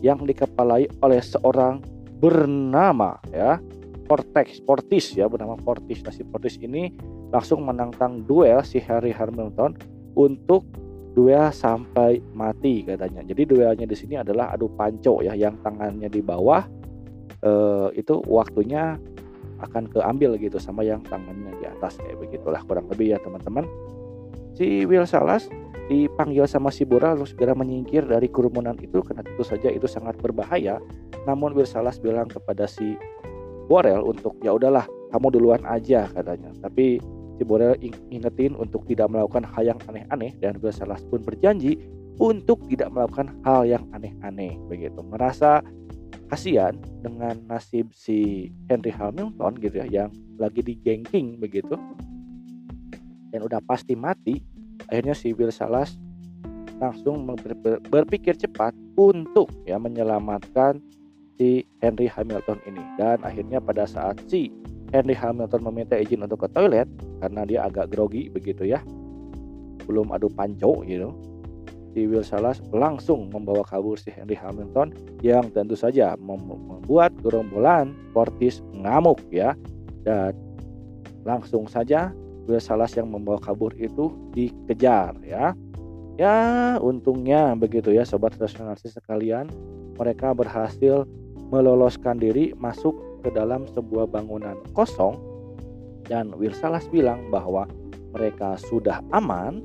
yang 0.00 0.24
dikepalai 0.24 0.88
oleh 1.04 1.20
seorang 1.20 1.84
bernama 2.20 3.20
ya 3.32 3.60
Portex 4.08 4.58
Portis 4.64 5.14
ya 5.14 5.30
bernama 5.30 5.54
Portis. 5.60 6.02
Nah 6.02 6.10
si 6.10 6.26
Portis 6.26 6.56
ini 6.58 6.90
langsung 7.30 7.62
menantang 7.62 8.26
duel 8.26 8.64
si 8.66 8.82
Harry 8.82 9.14
Hamilton 9.14 9.76
untuk 10.18 10.66
duel 11.14 11.54
sampai 11.54 12.18
mati 12.34 12.82
katanya. 12.82 13.22
Jadi 13.22 13.42
duelnya 13.46 13.86
di 13.86 13.94
sini 13.94 14.18
adalah 14.18 14.50
adu 14.50 14.66
panco 14.74 15.22
ya 15.22 15.38
yang 15.38 15.60
tangannya 15.62 16.10
di 16.10 16.18
bawah 16.18 16.66
eh, 17.44 17.88
itu 17.94 18.18
waktunya 18.26 18.98
akan 19.60 19.86
keambil 19.92 20.40
gitu 20.40 20.56
sama 20.56 20.82
yang 20.82 21.04
tangannya 21.04 21.52
di 21.60 21.68
atas 21.68 22.00
kayak 22.00 22.16
begitulah 22.18 22.64
kurang 22.66 22.88
lebih 22.90 23.14
ya 23.14 23.18
teman-teman. 23.22 23.62
Si 24.58 24.82
Will 24.90 25.06
Salas 25.06 25.46
dipanggil 25.90 26.46
sama 26.46 26.70
si 26.70 26.86
Bora 26.86 27.18
lalu 27.18 27.26
segera 27.26 27.50
menyingkir 27.50 28.06
dari 28.06 28.30
kerumunan 28.30 28.78
itu 28.78 29.02
karena 29.02 29.26
tentu 29.26 29.42
saja 29.42 29.66
itu 29.74 29.90
sangat 29.90 30.14
berbahaya. 30.22 30.78
Namun 31.26 31.50
Will 31.58 31.66
Salas 31.66 31.98
bilang 31.98 32.30
kepada 32.30 32.70
si 32.70 32.94
Borel 33.66 33.98
untuk 34.06 34.38
ya 34.38 34.54
udahlah 34.54 34.86
kamu 35.10 35.34
duluan 35.34 35.66
aja 35.66 36.06
katanya. 36.14 36.54
Tapi 36.62 37.02
si 37.34 37.42
Borel 37.42 37.74
ingetin 38.14 38.54
untuk 38.54 38.86
tidak 38.86 39.10
melakukan 39.10 39.42
hal 39.50 39.74
yang 39.74 39.78
aneh-aneh 39.90 40.38
dan 40.38 40.54
Will 40.62 40.70
Salas 40.70 41.02
pun 41.10 41.26
berjanji 41.26 41.74
untuk 42.22 42.62
tidak 42.70 42.94
melakukan 42.94 43.34
hal 43.42 43.66
yang 43.66 43.82
aneh-aneh 43.90 44.54
begitu. 44.70 45.02
Merasa 45.02 45.58
kasihan 46.30 46.78
dengan 47.02 47.34
nasib 47.50 47.90
si 47.90 48.46
Henry 48.70 48.94
Hamilton 48.94 49.58
gitu 49.58 49.82
ya 49.82 50.06
yang 50.06 50.10
lagi 50.38 50.62
di 50.62 50.78
gengking 50.78 51.42
begitu 51.42 51.74
dan 53.34 53.40
udah 53.42 53.58
pasti 53.66 53.98
mati 53.98 54.38
akhirnya 54.88 55.12
si 55.12 55.34
Salas 55.52 55.98
langsung 56.80 57.28
berpikir 57.92 58.40
cepat 58.40 58.72
untuk 58.96 59.52
ya 59.68 59.76
menyelamatkan 59.76 60.80
si 61.36 61.68
Henry 61.84 62.08
Hamilton 62.08 62.56
ini. 62.64 62.80
Dan 62.96 63.20
akhirnya 63.20 63.60
pada 63.60 63.84
saat 63.84 64.16
si 64.32 64.48
Henry 64.94 65.12
Hamilton 65.12 65.60
meminta 65.68 66.00
izin 66.00 66.24
untuk 66.24 66.44
ke 66.44 66.48
toilet 66.56 66.88
karena 67.20 67.44
dia 67.44 67.68
agak 67.68 67.92
grogi 67.92 68.32
begitu 68.32 68.64
ya 68.64 68.80
belum 69.86 70.14
adu 70.14 70.30
panco 70.30 70.82
gitu 70.86 71.10
si 71.90 72.06
Will 72.06 72.22
Salas 72.22 72.62
langsung 72.70 73.30
membawa 73.34 73.66
kabur 73.66 73.98
si 73.98 74.14
Henry 74.14 74.38
Hamilton 74.38 74.94
yang 75.26 75.50
tentu 75.50 75.74
saja 75.74 76.14
membuat 76.22 77.10
gerombolan 77.22 77.94
Portis 78.14 78.62
ngamuk 78.74 79.18
ya. 79.34 79.58
Dan 80.06 80.32
langsung 81.26 81.68
saja 81.68 82.14
Will 82.50 82.58
Salas 82.58 82.98
yang 82.98 83.06
membawa 83.06 83.38
kabur 83.38 83.70
itu 83.78 84.10
dikejar 84.34 85.14
ya. 85.22 85.54
Ya 86.18 86.76
untungnya 86.82 87.54
begitu 87.54 87.94
ya 87.94 88.02
sobat 88.02 88.34
rasionalisi 88.34 88.90
sekalian. 88.90 89.46
Mereka 89.94 90.34
berhasil 90.34 91.06
meloloskan 91.54 92.18
diri 92.18 92.50
masuk 92.58 92.98
ke 93.22 93.30
dalam 93.30 93.70
sebuah 93.70 94.10
bangunan 94.10 94.58
kosong. 94.74 95.14
Dan 96.10 96.34
Will 96.34 96.52
Salas 96.58 96.90
bilang 96.90 97.30
bahwa 97.30 97.70
mereka 98.10 98.58
sudah 98.58 98.98
aman 99.14 99.62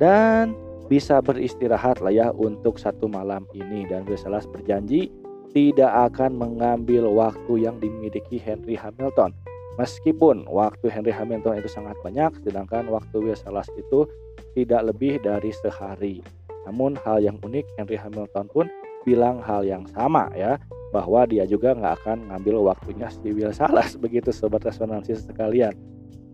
dan 0.00 0.56
bisa 0.88 1.20
beristirahat 1.20 2.00
lah 2.00 2.10
ya 2.10 2.28
untuk 2.32 2.80
satu 2.80 3.04
malam 3.04 3.44
ini. 3.52 3.84
Dan 3.84 4.08
Will 4.08 4.16
Salas 4.16 4.48
berjanji 4.48 5.12
tidak 5.52 5.92
akan 6.16 6.40
mengambil 6.40 7.12
waktu 7.12 7.68
yang 7.68 7.76
dimiliki 7.76 8.40
Henry 8.40 8.74
Hamilton 8.74 9.36
Meskipun 9.78 10.42
waktu 10.50 10.90
Henry 10.90 11.14
Hamilton 11.14 11.62
itu 11.62 11.70
sangat 11.70 11.94
banyak, 12.02 12.34
sedangkan 12.42 12.90
waktu 12.90 13.14
Will 13.22 13.38
Salas 13.38 13.70
itu 13.78 14.10
tidak 14.58 14.90
lebih 14.90 15.22
dari 15.22 15.54
sehari. 15.54 16.18
Namun 16.66 16.98
hal 17.06 17.22
yang 17.22 17.38
unik 17.46 17.78
Henry 17.78 17.94
Hamilton 17.94 18.50
pun 18.50 18.66
bilang 19.06 19.38
hal 19.38 19.62
yang 19.62 19.86
sama 19.94 20.34
ya, 20.34 20.58
bahwa 20.90 21.22
dia 21.30 21.46
juga 21.46 21.78
nggak 21.78 21.94
akan 22.02 22.18
ngambil 22.26 22.74
waktunya 22.74 23.06
si 23.06 23.30
Will 23.30 23.54
Salas 23.54 23.94
begitu 24.02 24.34
sobat 24.34 24.66
resonansi 24.66 25.14
sekalian. 25.14 25.78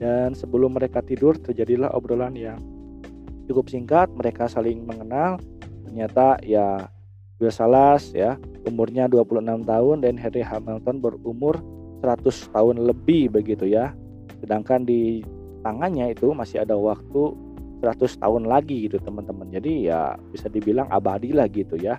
Dan 0.01 0.33
sebelum 0.33 0.81
mereka 0.81 1.05
tidur 1.05 1.37
terjadilah 1.37 1.93
obrolan 1.93 2.33
yang 2.33 2.57
cukup 3.45 3.69
singkat, 3.69 4.09
mereka 4.17 4.49
saling 4.49 4.89
mengenal. 4.89 5.37
Ternyata 5.85 6.41
ya 6.41 6.89
Will 7.37 7.53
Salas 7.53 8.09
ya 8.17 8.41
umurnya 8.65 9.05
26 9.05 9.69
tahun 9.69 9.97
dan 10.01 10.17
Henry 10.17 10.41
Hamilton 10.41 10.97
berumur 11.05 11.61
100 12.05 12.53
tahun 12.53 12.85
lebih 12.85 13.33
begitu 13.33 13.65
ya. 13.65 13.97
Sedangkan 14.45 14.85
di 14.85 15.25
tangannya 15.65 16.13
itu 16.13 16.37
masih 16.37 16.61
ada 16.61 16.77
waktu 16.77 17.33
100 17.81 18.21
tahun 18.21 18.45
lagi 18.45 18.85
gitu 18.85 19.01
teman-teman. 19.01 19.49
Jadi 19.49 19.89
ya 19.89 20.21
bisa 20.29 20.53
dibilang 20.53 20.85
abadi 20.93 21.33
lah 21.33 21.49
gitu 21.49 21.81
ya. 21.81 21.97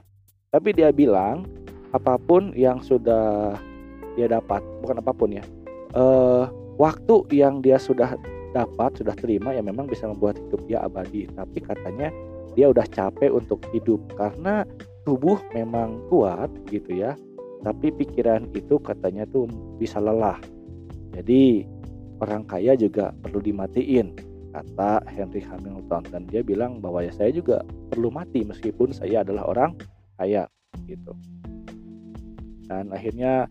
Tapi 0.54 0.78
dia 0.78 0.94
bilang 0.94 1.50
apa 1.90 2.22
pun 2.22 2.54
yang 2.54 2.86
sudah 2.86 3.58
dia 4.14 4.30
dapat, 4.30 4.62
bukan 4.86 5.02
apa 5.02 5.12
pun 5.12 5.34
ya. 5.34 5.44
Eh 5.98 6.46
waktu 6.78 7.26
yang 7.34 7.66
dia 7.66 7.82
sudah 7.82 8.14
dapat, 8.54 9.02
sudah 9.02 9.18
terima 9.18 9.52
ya 9.52 9.66
memang 9.66 9.90
bisa 9.90 10.06
membuat 10.06 10.38
hidup 10.38 10.62
dia 10.70 10.86
abadi. 10.86 11.26
Tapi 11.34 11.58
katanya 11.66 12.14
dia 12.54 12.70
udah 12.72 12.86
capek 12.88 13.34
untuk 13.34 13.60
hidup 13.76 14.00
karena 14.16 14.64
tubuh 15.04 15.38
memang 15.52 16.02
kuat 16.08 16.48
gitu 16.72 16.98
ya 16.98 17.14
tapi 17.66 17.90
pikiran 17.90 18.46
itu 18.54 18.78
katanya 18.78 19.26
tuh 19.26 19.50
bisa 19.82 19.98
lelah. 19.98 20.38
Jadi 21.18 21.66
orang 22.22 22.46
kaya 22.46 22.78
juga 22.78 23.10
perlu 23.26 23.42
dimatiin 23.42 24.14
kata 24.54 25.02
Henry 25.10 25.42
Hamilton 25.42 26.04
dan 26.14 26.22
dia 26.30 26.46
bilang 26.46 26.78
bahwa 26.78 27.02
ya 27.02 27.10
saya 27.10 27.34
juga 27.34 27.66
perlu 27.90 28.14
mati 28.14 28.46
meskipun 28.46 28.94
saya 28.94 29.26
adalah 29.26 29.50
orang 29.50 29.74
kaya 30.22 30.46
gitu. 30.86 31.18
Dan 32.70 32.94
akhirnya 32.94 33.50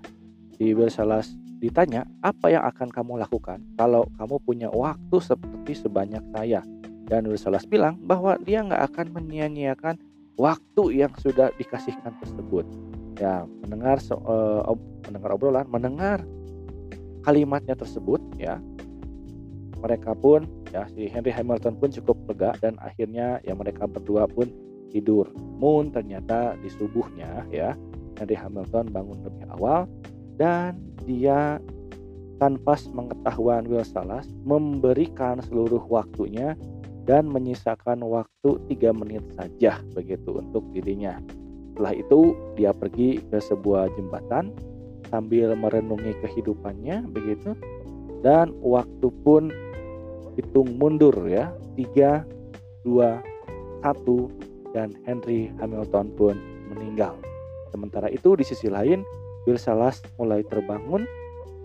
di 0.54 0.70
Salas 0.86 1.34
ditanya 1.58 2.06
apa 2.22 2.54
yang 2.54 2.62
akan 2.70 2.88
kamu 2.94 3.18
lakukan 3.26 3.58
kalau 3.74 4.06
kamu 4.14 4.36
punya 4.46 4.68
waktu 4.70 5.16
seperti 5.18 5.74
sebanyak 5.74 6.22
saya 6.30 6.62
dan 7.10 7.26
Salas 7.34 7.66
bilang 7.66 7.98
bahwa 8.06 8.38
dia 8.38 8.62
nggak 8.62 8.94
akan 8.94 9.06
menyia-nyiakan 9.10 9.98
waktu 10.38 11.02
yang 11.02 11.12
sudah 11.18 11.50
dikasihkan 11.58 12.14
tersebut 12.20 12.68
ya 13.18 13.46
mendengar 13.62 14.02
so, 14.02 14.18
uh, 14.26 14.66
mendengar 15.06 15.30
obrolan 15.34 15.66
mendengar 15.70 16.18
kalimatnya 17.24 17.78
tersebut 17.78 18.20
ya 18.36 18.60
mereka 19.84 20.16
pun 20.16 20.48
ya 20.72 20.88
si 20.96 21.12
Henry 21.12 21.28
Hamilton 21.28 21.76
pun 21.76 21.92
cukup 21.92 22.16
lega 22.32 22.56
dan 22.64 22.80
akhirnya 22.80 23.38
ya 23.44 23.52
mereka 23.52 23.84
berdua 23.84 24.24
pun 24.24 24.48
tidur. 24.88 25.28
Moon 25.60 25.92
ternyata 25.92 26.56
di 26.64 26.72
subuhnya 26.72 27.44
ya 27.52 27.76
Henry 28.16 28.32
Hamilton 28.32 28.88
bangun 28.88 29.20
lebih 29.28 29.44
awal 29.60 29.84
dan 30.40 30.80
dia 31.04 31.60
tanpa 32.40 32.80
pengetahuan 32.80 33.68
Will 33.68 33.84
Salas 33.84 34.26
memberikan 34.42 35.38
seluruh 35.44 35.84
waktunya 35.86 36.56
dan 37.04 37.28
menyisakan 37.28 38.00
waktu 38.02 38.56
tiga 38.72 38.90
menit 38.96 39.22
saja 39.36 39.78
begitu 39.92 40.40
untuk 40.40 40.64
dirinya 40.72 41.20
setelah 41.74 41.90
itu 41.98 42.38
dia 42.54 42.70
pergi 42.70 43.18
ke 43.26 43.42
sebuah 43.42 43.90
jembatan 43.98 44.54
sambil 45.10 45.58
merenungi 45.58 46.14
kehidupannya 46.22 47.02
begitu 47.10 47.58
dan 48.22 48.54
waktu 48.62 49.10
pun 49.26 49.50
hitung 50.38 50.78
mundur 50.78 51.14
ya 51.26 51.50
3 51.74 52.22
2 52.86 52.94
1 53.82 53.82
dan 54.70 54.94
Henry 55.02 55.50
Hamilton 55.58 56.14
pun 56.14 56.38
meninggal. 56.70 57.18
Sementara 57.74 58.06
itu 58.06 58.38
di 58.38 58.46
sisi 58.46 58.70
lain 58.70 59.02
Bill 59.42 59.58
Salas 59.58 59.98
mulai 60.14 60.46
terbangun 60.46 61.02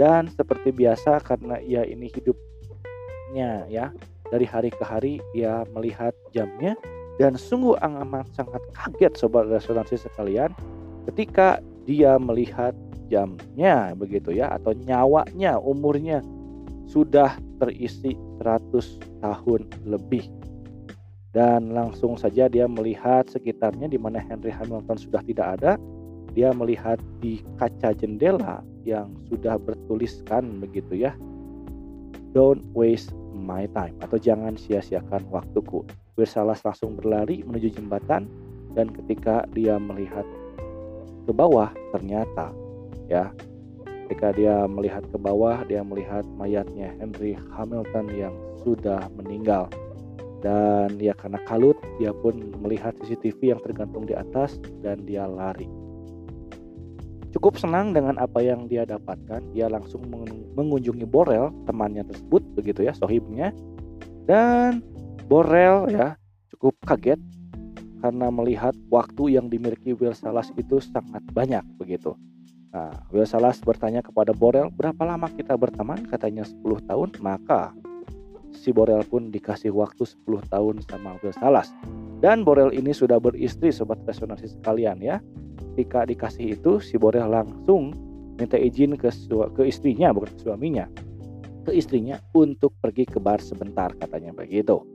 dan 0.02 0.26
seperti 0.34 0.74
biasa 0.74 1.22
karena 1.22 1.62
ia 1.62 1.86
ini 1.86 2.10
hidupnya 2.10 3.70
ya 3.70 3.94
dari 4.34 4.46
hari 4.50 4.74
ke 4.74 4.82
hari 4.82 5.22
ia 5.38 5.62
melihat 5.70 6.18
jamnya 6.34 6.74
dan 7.20 7.36
sungguh 7.36 7.76
amat 7.84 8.32
sangat 8.32 8.64
kaget 8.72 9.14
sobat 9.20 9.52
resonansi 9.52 10.00
sekalian 10.00 10.56
ketika 11.12 11.60
dia 11.84 12.16
melihat 12.16 12.72
jamnya 13.12 13.92
begitu 14.00 14.32
ya 14.32 14.56
atau 14.56 14.72
nyawanya 14.72 15.60
umurnya 15.60 16.24
sudah 16.88 17.36
terisi 17.60 18.18
100 18.42 19.22
tahun 19.22 19.62
lebih. 19.86 20.26
Dan 21.30 21.78
langsung 21.78 22.18
saja 22.18 22.50
dia 22.50 22.66
melihat 22.66 23.30
sekitarnya 23.30 23.86
di 23.86 24.02
mana 24.02 24.18
Henry 24.18 24.50
Hamilton 24.50 24.98
sudah 24.98 25.22
tidak 25.22 25.62
ada 25.62 25.78
dia 26.34 26.54
melihat 26.54 27.02
di 27.22 27.42
kaca 27.58 27.94
jendela 27.94 28.62
yang 28.86 29.14
sudah 29.30 29.58
bertuliskan 29.58 30.62
begitu 30.62 31.06
ya 31.06 31.14
don't 32.38 32.62
waste 32.78 33.14
my 33.34 33.66
time 33.74 33.94
atau 34.06 34.18
jangan 34.22 34.54
sia-siakan 34.58 35.26
waktuku 35.34 35.86
Bersalas 36.20 36.60
langsung 36.68 37.00
berlari 37.00 37.48
menuju 37.48 37.80
jembatan 37.80 38.28
dan 38.76 38.92
ketika 38.92 39.48
dia 39.56 39.80
melihat 39.80 40.28
ke 41.24 41.32
bawah 41.32 41.72
ternyata 41.96 42.52
ya 43.08 43.32
ketika 44.10 44.34
dia 44.36 44.68
melihat 44.68 45.06
ke 45.08 45.16
bawah 45.16 45.64
dia 45.64 45.86
melihat 45.86 46.28
mayatnya 46.36 46.92
Henry 47.00 47.40
Hamilton 47.56 48.06
yang 48.12 48.36
sudah 48.64 49.08
meninggal. 49.16 49.72
Dan 50.40 50.96
ya 50.98 51.12
karena 51.14 51.40
kalut 51.44 51.76
dia 52.00 52.16
pun 52.16 52.34
melihat 52.64 52.96
CCTV 53.04 53.56
yang 53.56 53.62
tergantung 53.62 54.08
di 54.08 54.16
atas 54.16 54.56
dan 54.80 55.04
dia 55.04 55.28
lari. 55.28 55.68
Cukup 57.30 57.60
senang 57.60 57.94
dengan 57.94 58.18
apa 58.18 58.42
yang 58.42 58.66
dia 58.66 58.88
dapatkan. 58.88 59.54
Dia 59.54 59.70
langsung 59.70 60.02
mengunjungi 60.58 61.06
Borel 61.06 61.54
temannya 61.70 62.08
tersebut 62.08 62.42
begitu 62.58 62.88
ya 62.88 62.96
sohibnya. 62.96 63.54
Dan 64.26 64.82
Borel 65.30 65.94
ya 65.94 66.18
cukup 66.50 66.74
kaget 66.90 67.22
karena 68.02 68.34
melihat 68.34 68.74
waktu 68.90 69.38
yang 69.38 69.46
dimiliki 69.46 69.94
Will 69.94 70.18
Salas 70.18 70.50
itu 70.58 70.82
sangat 70.82 71.22
banyak 71.30 71.62
begitu 71.78 72.18
Nah, 72.70 72.94
Will 73.10 73.26
Salas 73.26 73.58
bertanya 73.66 74.06
kepada 74.06 74.30
Borel, 74.30 74.70
berapa 74.70 75.02
lama 75.02 75.26
kita 75.34 75.58
berteman? 75.58 76.06
Katanya 76.06 76.46
10 76.46 76.78
tahun. 76.86 77.10
Maka 77.18 77.74
si 78.54 78.70
Borel 78.70 79.02
pun 79.10 79.34
dikasih 79.34 79.74
waktu 79.74 80.06
10 80.06 80.46
tahun 80.54 80.86
sama 80.86 81.18
Will 81.26 81.34
Salas. 81.34 81.74
Dan 82.22 82.46
Borel 82.46 82.70
ini 82.76 82.94
sudah 82.94 83.18
beristri 83.18 83.74
sobat 83.74 83.98
resonansi 84.06 84.54
sekalian 84.54 85.02
ya. 85.02 85.18
Ketika 85.74 86.06
dikasih 86.06 86.62
itu 86.62 86.78
si 86.78 87.02
Borel 87.02 87.26
langsung 87.26 87.96
minta 88.38 88.56
izin 88.56 88.94
ke 88.96 89.10
ke 89.58 89.64
istrinya 89.66 90.14
bukan 90.14 90.30
ke 90.30 90.40
suaminya. 90.46 90.86
Ke 91.66 91.74
istrinya 91.74 92.22
untuk 92.38 92.78
pergi 92.78 93.10
ke 93.10 93.18
bar 93.18 93.42
sebentar 93.42 93.98
katanya 93.98 94.30
begitu. 94.30 94.86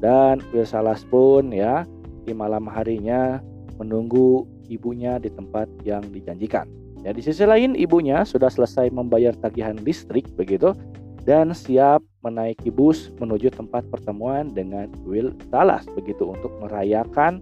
Dan 0.00 0.40
Will 0.50 0.64
Salas 0.64 1.04
pun 1.04 1.52
ya 1.52 1.84
di 2.24 2.32
malam 2.32 2.64
harinya 2.68 3.40
menunggu 3.76 4.48
ibunya 4.68 5.16
di 5.20 5.28
tempat 5.32 5.68
yang 5.84 6.04
dijanjikan. 6.08 6.68
Ya, 7.00 7.16
di 7.16 7.24
sisi 7.24 7.48
lain 7.48 7.72
ibunya 7.72 8.28
sudah 8.28 8.52
selesai 8.52 8.92
membayar 8.92 9.32
tagihan 9.40 9.80
listrik 9.80 10.28
begitu 10.36 10.76
dan 11.24 11.52
siap 11.56 12.04
menaiki 12.20 12.68
bus 12.68 13.08
menuju 13.16 13.52
tempat 13.56 13.88
pertemuan 13.88 14.52
dengan 14.52 14.88
Will 15.08 15.32
Salas 15.48 15.88
begitu 15.96 16.28
untuk 16.28 16.52
merayakan 16.60 17.40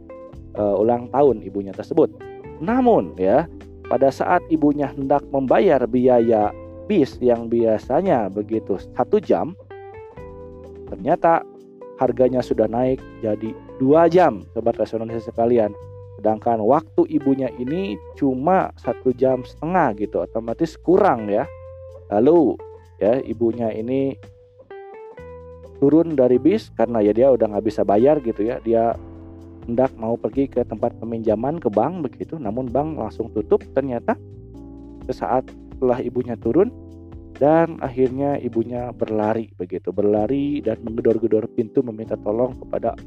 uh, 0.55 0.79
ulang 0.79 1.11
tahun 1.11 1.43
ibunya 1.43 1.75
tersebut. 1.75 2.11
Namun 2.63 3.19
ya, 3.19 3.51
pada 3.91 4.11
saat 4.15 4.43
ibunya 4.51 4.91
hendak 4.95 5.27
membayar 5.35 5.83
biaya 5.91 6.55
bis 6.87 7.19
yang 7.19 7.51
biasanya 7.51 8.31
begitu 8.31 8.79
satu 8.95 9.19
jam, 9.19 9.59
ternyata 10.87 11.43
harganya 11.99 12.41
sudah 12.41 12.71
naik 12.71 13.03
jadi 13.21 13.51
dua 13.83 14.07
jam, 14.07 14.47
sobat 14.55 14.79
resonansi 14.79 15.29
sekalian. 15.29 15.75
Sedangkan 16.19 16.59
waktu 16.67 17.07
ibunya 17.15 17.47
ini 17.59 17.95
cuma 18.19 18.75
satu 18.79 19.15
jam 19.15 19.47
setengah 19.47 19.95
gitu 19.99 20.23
otomatis 20.23 20.75
kurang 20.79 21.31
ya. 21.31 21.47
Lalu 22.11 22.59
ya 22.99 23.23
ibunya 23.23 23.71
ini 23.71 24.19
turun 25.79 26.19
dari 26.19 26.43
bis 26.43 26.75
karena 26.75 26.99
ya 26.99 27.15
dia 27.15 27.31
udah 27.31 27.55
nggak 27.55 27.67
bisa 27.67 27.87
bayar 27.87 28.19
gitu 28.23 28.43
ya. 28.43 28.59
Dia 28.67 28.99
hendak 29.71 29.95
mau 29.95 30.19
pergi 30.19 30.51
ke 30.51 30.65
tempat 30.67 30.97
peminjaman 30.99 31.61
ke 31.61 31.69
bank 31.71 32.03
begitu 32.03 32.35
namun 32.41 32.67
bank 32.67 32.99
langsung 32.99 33.31
tutup 33.31 33.63
ternyata. 33.75 34.19
Sesaat 35.07 35.47
setelah 35.79 36.03
ibunya 36.03 36.35
turun 36.35 36.75
dan 37.39 37.79
akhirnya 37.79 38.35
ibunya 38.43 38.91
berlari 38.91 39.55
begitu. 39.55 39.95
Berlari 39.95 40.59
dan 40.59 40.83
menggedor-gedor 40.83 41.47
pintu 41.55 41.87
meminta 41.87 42.19
tolong 42.19 42.59
kepada 42.59 42.99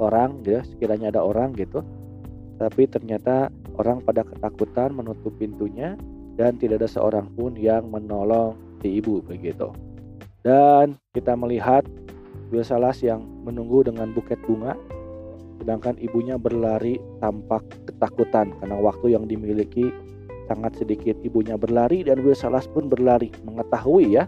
orang 0.00 0.40
ya. 0.42 0.64
Sekiranya 0.64 1.12
ada 1.12 1.20
orang 1.20 1.52
gitu. 1.52 1.84
Tapi 2.56 2.88
ternyata 2.88 3.52
orang 3.76 4.00
pada 4.00 4.24
ketakutan 4.24 4.96
menutup 4.96 5.36
pintunya 5.36 6.00
dan 6.40 6.56
tidak 6.56 6.80
ada 6.80 6.88
seorang 6.88 7.28
pun 7.36 7.52
yang 7.60 7.92
menolong 7.92 8.56
si 8.80 9.04
ibu 9.04 9.20
begitu. 9.20 9.68
Dan 10.40 10.96
kita 11.12 11.36
melihat 11.36 11.84
Will 12.48 12.64
Salas 12.64 13.04
yang 13.04 13.20
menunggu 13.44 13.84
dengan 13.84 14.16
buket 14.16 14.40
bunga 14.48 14.72
sedangkan 15.60 15.98
ibunya 15.98 16.38
berlari 16.38 17.00
tampak 17.18 17.64
ketakutan 17.90 18.54
karena 18.62 18.76
waktu 18.78 19.18
yang 19.18 19.26
dimiliki 19.26 19.90
sangat 20.46 20.78
sedikit 20.78 21.18
ibunya 21.22 21.58
berlari 21.58 22.06
dan 22.06 22.22
Will 22.22 22.38
Salas 22.38 22.70
pun 22.70 22.86
berlari 22.86 23.30
mengetahui 23.42 24.16
ya 24.16 24.24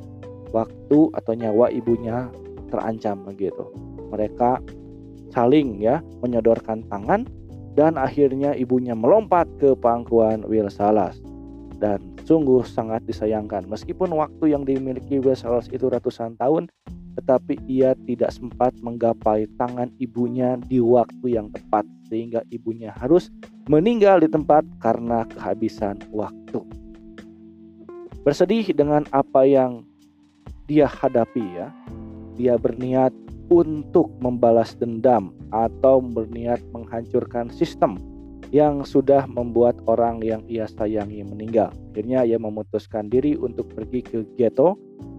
waktu 0.51 0.99
atau 1.15 1.33
nyawa 1.35 1.71
ibunya 1.71 2.29
terancam 2.69 3.25
begitu. 3.25 3.67
Mereka 4.11 4.61
saling 5.31 5.79
ya 5.79 6.01
menyodorkan 6.25 6.85
tangan 6.89 7.29
dan 7.79 7.95
akhirnya 7.95 8.57
ibunya 8.59 8.97
melompat 8.97 9.47
ke 9.63 9.77
pangkuan 9.79 10.43
Will 10.49 10.67
Salas 10.73 11.21
dan 11.79 12.03
sungguh 12.27 12.67
sangat 12.67 13.07
disayangkan 13.07 13.71
meskipun 13.71 14.11
waktu 14.11 14.51
yang 14.51 14.67
dimiliki 14.67 15.23
Will 15.23 15.39
Salas 15.39 15.71
itu 15.71 15.87
ratusan 15.87 16.35
tahun 16.41 16.67
tetapi 17.19 17.59
ia 17.67 17.99
tidak 18.07 18.31
sempat 18.31 18.75
menggapai 18.79 19.51
tangan 19.59 19.91
ibunya 19.99 20.59
di 20.67 20.79
waktu 20.79 21.39
yang 21.39 21.51
tepat 21.51 21.83
sehingga 22.07 22.43
ibunya 22.51 22.95
harus 22.95 23.31
meninggal 23.69 24.25
di 24.25 24.29
tempat 24.33 24.65
karena 24.81 25.29
kehabisan 25.29 26.01
waktu 26.11 26.65
bersedih 28.25 28.73
dengan 28.73 29.05
apa 29.13 29.45
yang 29.45 29.85
dia 30.69 30.89
hadapi 30.89 31.45
ya 31.55 31.69
dia 32.37 32.57
berniat 32.57 33.13
untuk 33.49 34.13
membalas 34.21 34.77
dendam 34.77 35.33
atau 35.53 36.01
berniat 36.01 36.61
menghancurkan 36.73 37.49
sistem 37.49 37.97
yang 38.49 38.85
sudah 38.85 39.29
membuat 39.29 39.77
orang 39.85 40.25
yang 40.25 40.41
ia 40.49 40.65
sayangi 40.65 41.21
meninggal. 41.25 41.73
Akhirnya 41.93 42.25
ia 42.25 42.41
memutuskan 42.41 43.13
diri 43.13 43.37
untuk 43.37 43.69
pergi 43.77 44.01
ke 44.01 44.25
ghetto. 44.41 44.77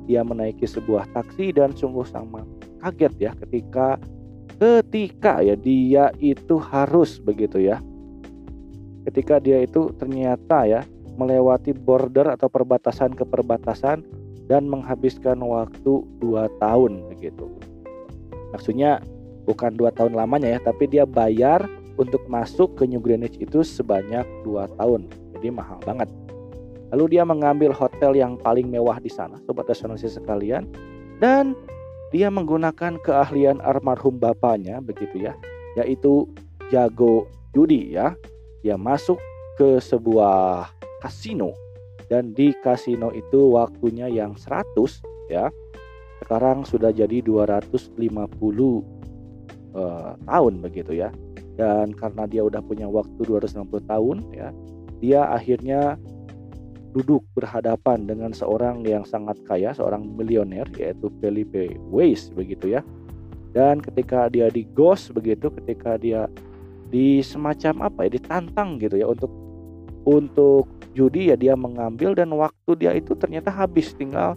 Ia 0.09 0.25
menaiki 0.25 0.65
sebuah 0.65 1.05
taksi 1.13 1.53
dan 1.53 1.77
sungguh 1.77 2.05
sama 2.09 2.41
kaget 2.81 3.13
ya 3.19 3.31
ketika 3.45 4.01
ketika 4.57 5.45
ya 5.45 5.53
dia 5.53 6.09
itu 6.17 6.57
harus 6.57 7.21
begitu 7.21 7.61
ya. 7.61 7.77
Ketika 9.09 9.41
dia 9.41 9.65
itu 9.65 9.89
ternyata 9.97 10.69
ya 10.69 10.85
melewati 11.17 11.73
border 11.73 12.29
atau 12.29 12.45
perbatasan 12.45 13.17
ke 13.17 13.25
perbatasan 13.25 14.05
dan 14.45 14.69
menghabiskan 14.69 15.41
waktu 15.41 16.05
dua 16.21 16.45
tahun 16.61 17.09
begitu. 17.09 17.49
Maksudnya 18.53 19.01
bukan 19.49 19.73
dua 19.73 19.89
tahun 19.89 20.13
lamanya 20.13 20.57
ya, 20.57 20.59
tapi 20.61 20.85
dia 20.85 21.09
bayar 21.09 21.65
untuk 21.97 22.21
masuk 22.29 22.77
ke 22.77 22.85
New 22.85 23.01
Greenwich 23.01 23.41
itu 23.41 23.65
sebanyak 23.65 24.29
dua 24.45 24.69
tahun. 24.77 25.09
Jadi 25.33 25.49
mahal 25.49 25.81
banget. 25.81 26.09
Lalu 26.93 27.17
dia 27.17 27.25
mengambil 27.25 27.73
hotel 27.73 28.13
yang 28.13 28.37
paling 28.37 28.69
mewah 28.69 29.01
di 29.01 29.09
sana, 29.09 29.41
sobat 29.45 29.65
resonansi 29.69 30.05
sekalian, 30.05 30.69
dan 31.17 31.57
dia 32.13 32.29
menggunakan 32.29 33.01
keahlian 33.01 33.57
almarhum 33.61 34.21
bapaknya 34.21 34.81
begitu 34.81 35.29
ya, 35.29 35.33
yaitu 35.77 36.29
jago 36.69 37.25
judi 37.57 37.93
ya. 37.93 38.13
Dia 38.65 38.75
masuk 38.75 39.21
ke 39.55 39.79
sebuah 39.79 40.67
kasino. 41.03 41.53
Dan 42.09 42.33
di 42.33 42.49
kasino 42.65 43.13
itu 43.13 43.53
waktunya 43.53 44.09
yang 44.09 44.33
100 44.33 44.65
ya. 45.29 45.53
Sekarang 46.25 46.65
sudah 46.65 46.89
jadi 46.89 47.21
250 47.21 47.93
uh, 47.95 48.81
tahun 50.25 50.53
begitu 50.65 50.97
ya. 50.97 51.13
Dan 51.59 51.93
karena 51.93 52.25
dia 52.25 52.41
udah 52.41 52.63
punya 52.63 52.89
waktu 52.89 53.19
260 53.23 53.85
tahun 53.85 54.17
ya 54.33 54.49
dia 54.99 55.31
akhirnya 55.31 55.95
duduk 56.91 57.23
berhadapan 57.37 58.03
dengan 58.03 58.35
seorang 58.35 58.83
yang 58.83 59.07
sangat 59.07 59.39
kaya 59.47 59.71
seorang 59.71 60.03
milioner 60.03 60.67
yaitu 60.75 61.07
Felipe 61.23 61.79
Weiss 61.89 62.29
begitu 62.35 62.75
ya. 62.75 62.81
Dan 63.49 63.81
ketika 63.81 64.29
dia 64.29 64.51
di 64.51 64.67
ghost 64.77 65.15
begitu 65.15 65.49
ketika 65.49 65.97
dia 65.97 66.29
di 66.89 67.21
semacam 67.21 67.89
apa 67.89 68.09
ya 68.09 68.17
ditantang 68.17 68.81
gitu 68.81 68.97
ya 68.97 69.05
untuk 69.09 69.29
untuk 70.09 70.65
judi 70.97 71.29
ya 71.29 71.37
dia 71.37 71.53
mengambil 71.53 72.17
dan 72.17 72.33
waktu 72.33 72.71
dia 72.81 72.97
itu 72.97 73.13
ternyata 73.13 73.53
habis 73.53 73.93
tinggal 73.93 74.33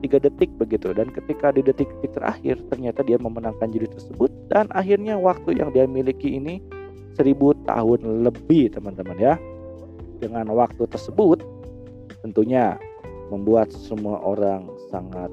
tiga 0.00 0.16
detik 0.16 0.48
begitu. 0.56 0.96
Dan 0.96 1.12
ketika 1.12 1.52
di 1.52 1.60
detik-detik 1.60 2.16
terakhir 2.16 2.56
ternyata 2.72 3.04
dia 3.04 3.20
memenangkan 3.20 3.68
judi 3.68 3.86
tersebut 3.92 4.32
dan 4.48 4.66
akhirnya 4.72 5.20
waktu 5.20 5.60
yang 5.60 5.70
dia 5.76 5.84
miliki 5.84 6.40
ini 6.40 6.58
seribu 7.14 7.52
tahun 7.68 8.24
lebih 8.24 8.72
teman-teman 8.72 9.16
ya. 9.20 9.34
Dengan 10.20 10.52
waktu 10.52 10.84
tersebut 10.88 11.40
tentunya 12.20 12.76
membuat 13.32 13.72
semua 13.72 14.20
orang 14.20 14.68
sangat 14.92 15.32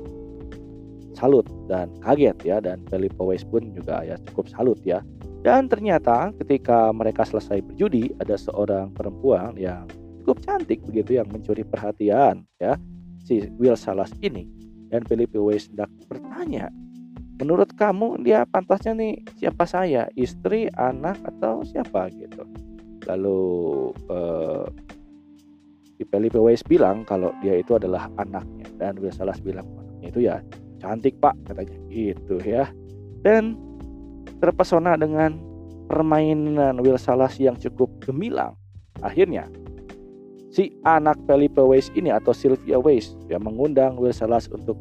salut 1.17 1.43
dan 1.65 1.89
kaget 2.05 2.37
ya 2.45 2.57
dan 2.61 2.79
Felipe 2.87 3.17
Weiss 3.19 3.41
pun 3.43 3.73
juga 3.73 4.05
ya 4.05 4.15
cukup 4.31 4.47
salut 4.53 4.77
ya 4.85 5.01
dan 5.47 5.71
ternyata 5.71 6.35
ketika 6.43 6.91
mereka 6.91 7.23
selesai 7.23 7.63
berjudi 7.63 8.11
ada 8.19 8.35
seorang 8.35 8.91
perempuan 8.91 9.55
yang 9.55 9.87
cukup 10.19 10.43
cantik 10.43 10.83
begitu 10.83 11.23
yang 11.23 11.31
mencuri 11.31 11.63
perhatian 11.63 12.43
ya 12.59 12.75
si 13.23 13.47
Will 13.55 13.79
Salas 13.79 14.11
ini. 14.19 14.43
Dan 14.91 15.07
Felipe 15.07 15.39
hendak 15.39 15.87
bertanya, 16.11 16.67
menurut 17.39 17.71
kamu 17.79 18.27
dia 18.27 18.43
pantasnya 18.43 18.95
nih 18.95 19.23
siapa 19.39 19.63
saya, 19.63 20.11
istri, 20.19 20.71
anak 20.75 21.15
atau 21.23 21.63
siapa? 21.63 22.07
Gitu. 22.11 22.43
Lalu 23.07 23.39
uh, 24.07 24.67
Felipe 26.07 26.39
Weiss 26.39 26.63
bilang 26.63 27.03
kalau 27.03 27.31
dia 27.39 27.59
itu 27.59 27.75
adalah 27.75 28.11
anaknya. 28.19 28.67
Dan 28.79 28.99
Will 28.99 29.15
Salas 29.15 29.39
bilang 29.39 29.67
anaknya 29.79 30.07
itu 30.11 30.19
ya 30.23 30.35
cantik 30.79 31.19
pak 31.19 31.35
katanya. 31.47 31.75
Gitu 31.91 32.35
ya. 32.47 32.67
Dan 33.27 33.66
terpesona 34.39 34.97
dengan 34.99 35.37
permainan 35.87 36.77
Will 36.83 36.99
Salas 36.99 37.39
yang 37.39 37.55
cukup 37.57 37.89
gemilang. 38.03 38.53
Akhirnya 39.01 39.47
si 40.51 40.73
anak 40.83 41.17
Felipe 41.25 41.61
Weiss 41.61 41.93
ini 41.93 42.09
atau 42.09 42.33
Sylvia 42.33 42.81
Weiss 42.81 43.13
yang 43.31 43.45
mengundang 43.45 43.95
Will 43.97 44.13
Salas 44.13 44.49
untuk 44.49 44.75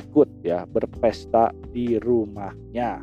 ikut 0.00 0.26
ya 0.42 0.66
berpesta 0.66 1.54
di 1.70 1.96
rumahnya. 2.02 3.00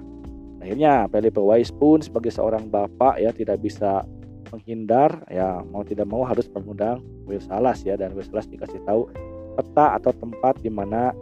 Akhirnya 0.61 1.09
Felipe 1.09 1.41
Weiss 1.41 1.73
pun 1.73 2.03
sebagai 2.03 2.29
seorang 2.29 2.69
bapak 2.69 3.17
ya 3.17 3.33
tidak 3.33 3.63
bisa 3.63 4.05
menghindar 4.51 5.23
ya 5.31 5.63
mau 5.71 5.81
tidak 5.81 6.05
mau 6.11 6.27
harus 6.27 6.45
mengundang 6.51 6.99
Will 7.25 7.41
Salas 7.41 7.81
ya 7.87 7.95
dan 7.95 8.11
Will 8.11 8.27
Salas 8.27 8.45
dikasih 8.51 8.83
tahu 8.83 9.07
peta 9.55 9.95
atau 9.95 10.11
tempat 10.11 10.59
di 10.59 10.67
mana 10.67 11.15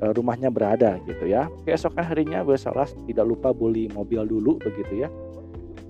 rumahnya 0.00 0.48
berada 0.48 0.96
gitu 1.04 1.28
ya. 1.28 1.46
Keesokan 1.68 2.04
harinya 2.08 2.40
Will 2.40 2.56
Salas 2.56 2.96
tidak 3.04 3.28
lupa 3.28 3.52
beli 3.52 3.86
mobil 3.92 4.24
dulu 4.24 4.56
begitu 4.60 5.04
ya. 5.04 5.08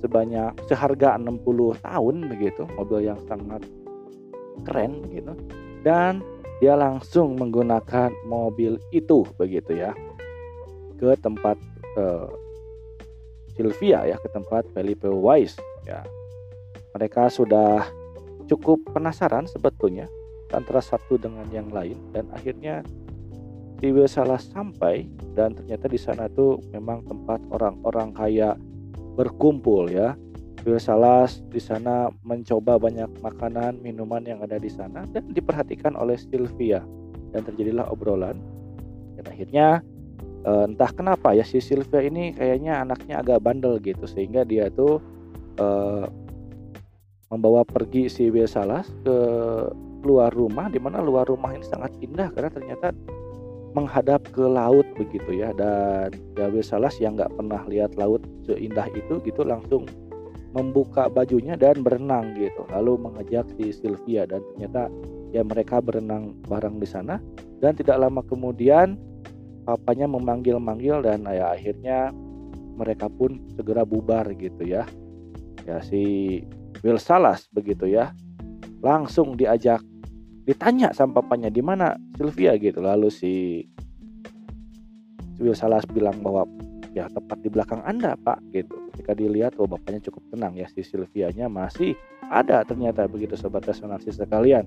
Sebanyak 0.03 0.57
seharga 0.67 1.21
60 1.21 1.45
tahun 1.85 2.17
begitu, 2.27 2.65
mobil 2.75 3.07
yang 3.07 3.21
sangat 3.29 3.63
keren 4.67 5.05
begitu. 5.07 5.37
Dan 5.87 6.25
dia 6.61 6.77
langsung 6.77 7.41
menggunakan 7.41 8.13
mobil 8.29 8.77
itu 8.93 9.25
begitu 9.41 9.81
ya 9.81 9.97
ke 11.01 11.17
tempat 11.17 11.57
uh, 11.97 12.29
Sylvia 13.57 14.05
ya 14.05 14.21
ke 14.21 14.29
tempat 14.29 14.69
Felipe 14.77 15.09
Weiss 15.09 15.57
ya 15.89 16.05
mereka 16.93 17.33
sudah 17.33 17.89
cukup 18.45 18.85
penasaran 18.93 19.49
sebetulnya 19.49 20.05
antara 20.53 20.85
satu 20.85 21.17
dengan 21.17 21.49
yang 21.49 21.73
lain 21.73 21.97
dan 22.13 22.29
akhirnya 22.37 22.85
Will 23.89 24.05
salah 24.05 24.37
sampai 24.37 25.09
dan 25.33 25.57
ternyata 25.57 25.89
di 25.89 25.97
sana 25.97 26.29
tuh 26.29 26.61
memang 26.69 27.01
tempat 27.09 27.41
orang-orang 27.49 28.13
kaya 28.13 28.53
berkumpul 29.17 29.89
ya. 29.89 30.13
Salas 30.77 31.41
di 31.49 31.57
sana 31.57 32.13
mencoba 32.21 32.77
banyak 32.77 33.09
makanan, 33.25 33.81
minuman 33.81 34.21
yang 34.29 34.45
ada 34.45 34.61
di 34.61 34.69
sana 34.69 35.09
dan 35.09 35.33
diperhatikan 35.33 35.97
oleh 35.97 36.21
Sylvia. 36.21 36.85
Dan 37.33 37.49
terjadilah 37.49 37.89
obrolan. 37.89 38.37
Dan 39.17 39.25
akhirnya 39.25 39.81
eh, 40.45 40.65
entah 40.69 40.93
kenapa 40.93 41.33
ya 41.33 41.49
si 41.49 41.65
Sylvia 41.65 42.05
ini 42.05 42.37
kayaknya 42.37 42.85
anaknya 42.85 43.25
agak 43.25 43.41
bandel 43.41 43.81
gitu 43.81 44.05
sehingga 44.05 44.45
dia 44.45 44.69
tuh 44.69 45.01
uh, 45.57 46.05
membawa 47.33 47.65
pergi 47.65 48.13
si 48.13 48.29
Salas 48.45 48.91
ke 49.01 49.17
luar 50.05 50.33
rumah 50.33 50.69
di 50.69 50.77
mana 50.77 51.01
luar 51.01 51.29
rumah 51.29 51.57
ini 51.57 51.65
sangat 51.65 51.93
indah 52.05 52.33
karena 52.33 52.51
ternyata 52.53 52.93
menghadap 53.73 54.27
ke 54.35 54.43
laut 54.43 54.87
begitu 54.99 55.41
ya. 55.43 55.55
Dan 55.55 56.15
ya 56.37 56.51
Salas 56.63 56.99
yang 56.99 57.19
nggak 57.19 57.33
pernah 57.35 57.63
lihat 57.67 57.95
laut 57.95 58.23
seindah 58.47 58.87
itu 58.95 59.23
gitu 59.23 59.43
langsung 59.47 59.87
membuka 60.51 61.07
bajunya 61.07 61.55
dan 61.55 61.83
berenang 61.87 62.35
gitu. 62.35 62.67
Lalu 62.75 62.99
mengajak 62.99 63.47
si 63.55 63.71
Sylvia 63.71 64.27
dan 64.27 64.43
ternyata 64.55 64.91
ya 65.31 65.47
mereka 65.47 65.79
berenang 65.79 66.35
bareng 66.51 66.83
di 66.83 66.89
sana. 66.89 67.23
Dan 67.61 67.77
tidak 67.77 68.01
lama 68.01 68.25
kemudian 68.25 68.97
papanya 69.69 70.09
memanggil-manggil 70.09 71.05
dan 71.05 71.29
ya 71.29 71.55
akhirnya 71.55 72.11
mereka 72.75 73.07
pun 73.13 73.39
segera 73.55 73.85
bubar 73.85 74.27
gitu 74.35 74.65
ya. 74.65 74.89
Ya 75.69 75.79
si 75.85 76.41
Will 76.83 76.99
Salas 76.99 77.47
begitu 77.53 77.87
ya. 77.87 78.11
Langsung 78.81 79.37
diajak 79.37 79.85
ditanya 80.51 80.91
sama 80.91 81.23
papanya 81.23 81.47
di 81.47 81.63
mana 81.63 81.95
Sylvia? 82.19 82.59
Gitu. 82.59 82.83
Lalu 82.83 83.07
si 83.07 83.63
Will 85.39 85.55
Salas 85.55 85.87
bilang 85.87 86.19
bahwa 86.19 86.43
ya 86.91 87.07
tepat 87.07 87.39
di 87.47 87.49
belakang 87.55 87.79
Anda 87.87 88.19
Pak. 88.19 88.43
Gitu. 88.51 88.75
Ketika 88.91 89.15
dilihat 89.15 89.55
oh 89.63 89.71
bapaknya 89.71 90.11
cukup 90.11 90.27
tenang 90.35 90.59
ya 90.59 90.67
si 90.67 90.83
Sylvianya 90.83 91.47
masih 91.47 91.95
ada 92.35 92.67
ternyata. 92.67 93.07
Begitu 93.07 93.39
sobat 93.39 93.63
resonansi 93.63 94.11
sekalian. 94.11 94.67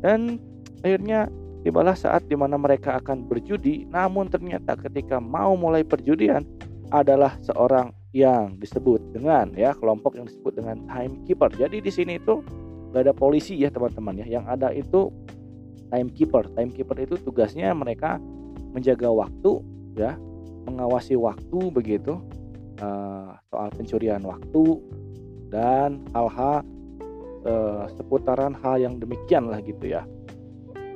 Dan 0.00 0.40
akhirnya 0.80 1.28
tibalah 1.60 1.92
saat 1.92 2.24
di 2.24 2.34
mana 2.34 2.56
mereka 2.56 2.96
akan 2.96 3.28
berjudi. 3.28 3.84
Namun 3.92 4.32
ternyata 4.32 4.80
ketika 4.80 5.20
mau 5.20 5.52
mulai 5.60 5.84
perjudian 5.84 6.48
adalah 6.88 7.36
seorang 7.44 7.92
yang 8.16 8.56
disebut 8.56 9.12
dengan 9.12 9.52
ya 9.52 9.76
kelompok 9.76 10.16
yang 10.16 10.24
disebut 10.24 10.56
dengan 10.56 10.80
timekeeper. 10.88 11.52
Jadi 11.52 11.84
di 11.84 11.92
sini 11.92 12.16
itu 12.16 12.40
gak 12.92 13.02
ada 13.08 13.14
polisi 13.14 13.56
ya 13.58 13.68
teman-teman 13.68 14.24
ya. 14.24 14.26
Yang 14.40 14.44
ada 14.48 14.68
itu 14.72 15.12
timekeeper. 15.92 16.48
Timekeeper 16.52 16.96
itu 17.00 17.14
tugasnya 17.20 17.72
mereka 17.72 18.20
menjaga 18.72 19.08
waktu 19.12 19.60
ya. 19.96 20.16
Mengawasi 20.68 21.16
waktu 21.16 21.58
begitu. 21.72 22.20
Uh, 22.78 23.34
soal 23.50 23.74
pencurian 23.74 24.22
waktu 24.22 24.78
dan 25.50 25.98
hal-hal 26.14 26.62
uh, 27.42 27.90
seputaran 27.90 28.54
hal 28.54 28.78
yang 28.78 29.02
demikian 29.02 29.50
lah 29.50 29.58
gitu 29.58 29.98
ya. 29.98 30.06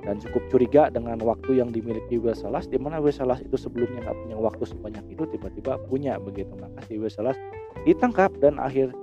Dan 0.03 0.23
cukup 0.23 0.47
curiga 0.51 0.91
dengan 0.95 1.19
waktu 1.23 1.59
yang 1.59 1.75
dimiliki 1.75 2.23
Wesalas 2.23 2.71
di 2.71 2.79
mana 2.79 3.03
Wesalas 3.03 3.43
itu 3.43 3.55
sebelumnya 3.59 4.03
nggak 4.03 4.19
punya 4.19 4.37
waktu 4.39 4.63
sebanyak 4.67 5.05
itu 5.11 5.27
tiba-tiba 5.31 5.79
punya 5.91 6.23
begitu. 6.23 6.55
Maka 6.55 6.87
si 6.87 7.03
Wesalas 7.03 7.39
ditangkap 7.83 8.31
dan 8.39 8.63
akhir 8.63 8.95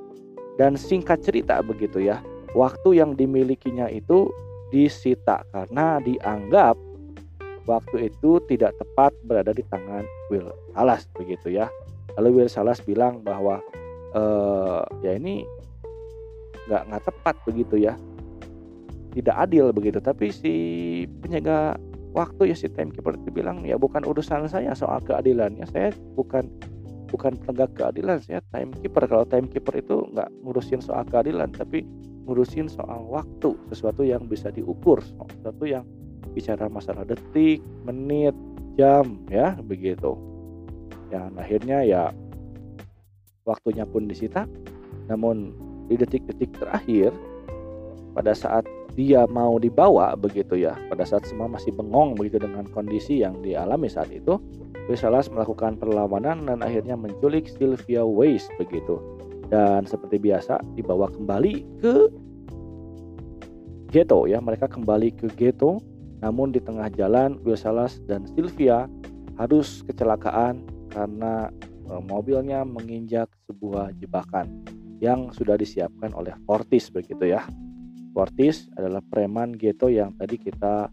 dan 0.55 0.79
singkat 0.79 1.19
cerita 1.19 1.59
begitu 1.63 2.03
ya 2.03 2.23
waktu 2.57 3.01
yang 3.01 3.13
dimilikinya 3.13 3.89
itu 3.89 4.29
disita 4.69 5.41
karena 5.49 5.97
dianggap 6.01 6.77
waktu 7.65 8.09
itu 8.09 8.41
tidak 8.49 8.73
tepat 8.81 9.13
berada 9.25 9.53
di 9.53 9.61
tangan 9.69 10.05
Will 10.33 10.49
Salas 10.73 11.05
begitu 11.13 11.53
ya. 11.53 11.69
Lalu 12.17 12.41
Will 12.41 12.51
Salas 12.51 12.81
bilang 12.81 13.21
bahwa 13.21 13.61
e, 14.13 14.23
ya 15.05 15.13
ini 15.17 15.45
nggak 16.69 16.81
nggak 16.89 17.03
tepat 17.05 17.35
begitu 17.45 17.75
ya, 17.77 17.93
tidak 19.13 19.35
adil 19.37 19.69
begitu. 19.69 20.01
Tapi 20.01 20.33
si 20.33 20.53
penjaga 21.21 21.77
waktu 22.17 22.53
ya 22.53 22.55
si 22.57 22.65
timekeeper 22.73 23.13
itu 23.21 23.29
bilang 23.29 23.61
ya 23.61 23.77
bukan 23.77 24.01
urusan 24.01 24.49
saya 24.49 24.73
soal 24.73 25.01
keadilannya, 25.05 25.65
saya 25.69 25.93
bukan 26.17 26.49
bukan 27.09 27.37
penegak 27.41 27.73
keadilan, 27.77 28.21
saya 28.21 28.41
timekeeper. 28.53 29.05
Kalau 29.05 29.25
timekeeper 29.25 29.81
itu 29.81 30.05
nggak 30.13 30.29
ngurusin 30.45 30.81
soal 30.81 31.05
keadilan, 31.05 31.49
tapi 31.53 31.85
ngurusin 32.29 32.69
soal 32.69 33.09
waktu, 33.09 33.57
sesuatu 33.73 34.05
yang 34.05 34.29
bisa 34.29 34.53
diukur, 34.53 35.01
sesuatu 35.01 35.65
yang 35.65 35.81
bicara 36.37 36.69
masalah 36.69 37.01
detik, 37.09 37.57
menit, 37.81 38.37
jam 38.77 39.17
ya 39.33 39.57
begitu. 39.65 40.13
Ya 41.09 41.25
akhirnya 41.33 41.81
ya 41.81 42.13
waktunya 43.49 43.89
pun 43.89 44.05
disita. 44.05 44.45
Namun 45.09 45.57
di 45.89 45.97
detik-detik 45.97 46.53
terakhir 46.61 47.09
pada 48.13 48.37
saat 48.37 48.61
dia 48.93 49.25
mau 49.25 49.57
dibawa 49.57 50.13
begitu 50.13 50.53
ya, 50.53 50.77
pada 50.93 51.01
saat 51.01 51.25
semua 51.25 51.49
masih 51.49 51.73
bengong 51.73 52.13
begitu 52.13 52.45
dengan 52.45 52.69
kondisi 52.69 53.25
yang 53.25 53.41
dialami 53.41 53.89
saat 53.89 54.13
itu, 54.13 54.37
Salas 54.97 55.29
melakukan 55.29 55.77
perlawanan 55.77 56.49
dan 56.49 56.65
akhirnya 56.65 56.97
menculik 56.97 57.45
Sylvia 57.45 58.01
Weiss 58.01 58.49
begitu. 58.57 58.97
Dan 59.49 59.89
seperti 59.89 60.21
biasa 60.21 60.61
dibawa 60.77 61.09
kembali 61.09 61.81
ke 61.81 61.95
ghetto 63.89 64.29
ya, 64.29 64.37
mereka 64.37 64.69
kembali 64.69 65.17
ke 65.17 65.27
ghetto 65.33 65.81
namun 66.19 66.51
di 66.51 66.59
tengah 66.59 66.91
jalan 66.93 67.39
Wilsalas 67.47 68.03
dan 68.05 68.27
Sylvia 68.35 68.85
harus 69.39 69.87
kecelakaan 69.87 70.67
karena 70.91 71.47
e, 71.87 71.93
mobilnya 72.11 72.67
menginjak 72.67 73.31
sebuah 73.47 73.95
jebakan 74.03 74.51
yang 74.99 75.31
sudah 75.31 75.55
disiapkan 75.55 76.11
oleh 76.11 76.35
Fortis 76.43 76.91
begitu 76.91 77.31
ya. 77.31 77.39
Fortis 78.11 78.67
adalah 78.75 78.99
preman 78.99 79.55
ghetto 79.55 79.87
yang 79.87 80.11
tadi 80.19 80.35
kita 80.35 80.91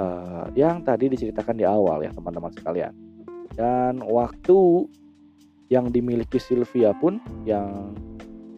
uh, 0.00 0.46
yang 0.56 0.80
tadi 0.86 1.12
diceritakan 1.12 1.60
di 1.60 1.66
awal 1.68 2.00
ya 2.00 2.10
teman-teman 2.16 2.52
sekalian. 2.54 2.92
Dan 3.52 4.00
waktu 4.00 4.88
yang 5.72 5.88
dimiliki 5.88 6.36
Sylvia 6.36 6.92
pun 6.92 7.16
yang 7.48 7.96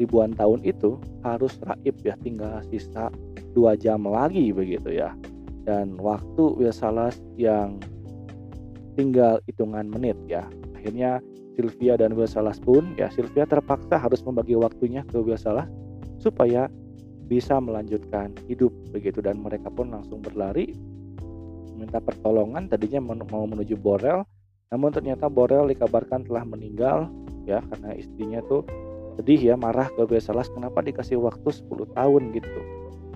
ribuan 0.03 0.35
tahun 0.35 0.67
itu 0.67 0.99
harus 1.23 1.55
raib 1.63 1.95
ya 2.03 2.19
tinggal 2.19 2.59
sisa 2.67 3.15
dua 3.55 3.79
jam 3.79 4.03
lagi 4.03 4.51
begitu 4.51 4.91
ya 4.91 5.15
dan 5.63 5.95
waktu 6.03 6.59
Wilsalas 6.59 7.23
yang 7.39 7.79
tinggal 8.95 9.43
hitungan 9.47 9.91
menit 9.91 10.15
ya. 10.31 10.47
Akhirnya 10.77 11.23
Sylvia 11.55 11.97
dan 11.97 12.13
Wilsalas 12.15 12.59
pun 12.61 12.95
ya 12.99 13.09
Sylvia 13.11 13.47
terpaksa 13.47 13.97
harus 13.97 14.21
membagi 14.27 14.59
waktunya 14.59 15.07
ke 15.07 15.19
Wilsalas 15.23 15.71
supaya 16.19 16.69
bisa 17.25 17.57
melanjutkan 17.57 18.37
hidup 18.51 18.71
begitu 18.93 19.25
dan 19.25 19.41
mereka 19.41 19.73
pun 19.73 19.89
langsung 19.89 20.21
berlari 20.21 20.77
minta 21.75 21.99
pertolongan 21.99 22.69
tadinya 22.69 23.01
mau 23.01 23.49
menuju 23.49 23.81
Borel 23.81 24.23
namun 24.73 24.91
ternyata 24.93 25.29
Borel 25.29 25.69
dikabarkan 25.71 26.25
telah 26.25 26.45
meninggal 26.47 27.11
ya 27.45 27.61
karena 27.73 27.97
istrinya 27.97 28.41
tuh 28.49 28.65
sedih 29.15 29.53
ya 29.53 29.55
marah 29.55 29.87
ke 29.95 30.03
Wilsalas 30.09 30.51
kenapa 30.51 30.83
dikasih 30.83 31.21
waktu 31.21 31.47
10 31.47 31.95
tahun? 31.95 32.23
gitu. 32.35 32.61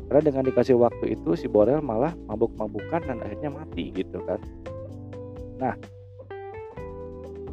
Karena 0.09 0.23
dengan 0.25 0.43
dikasih 0.49 0.77
waktu 0.81 1.19
itu 1.19 1.37
si 1.37 1.47
Borel 1.51 1.85
malah 1.85 2.17
mabuk-mabukan 2.31 3.05
dan 3.05 3.21
akhirnya 3.21 3.53
mati 3.53 3.93
gitu 3.93 4.23
kan. 4.25 4.41
Nah 5.61 5.75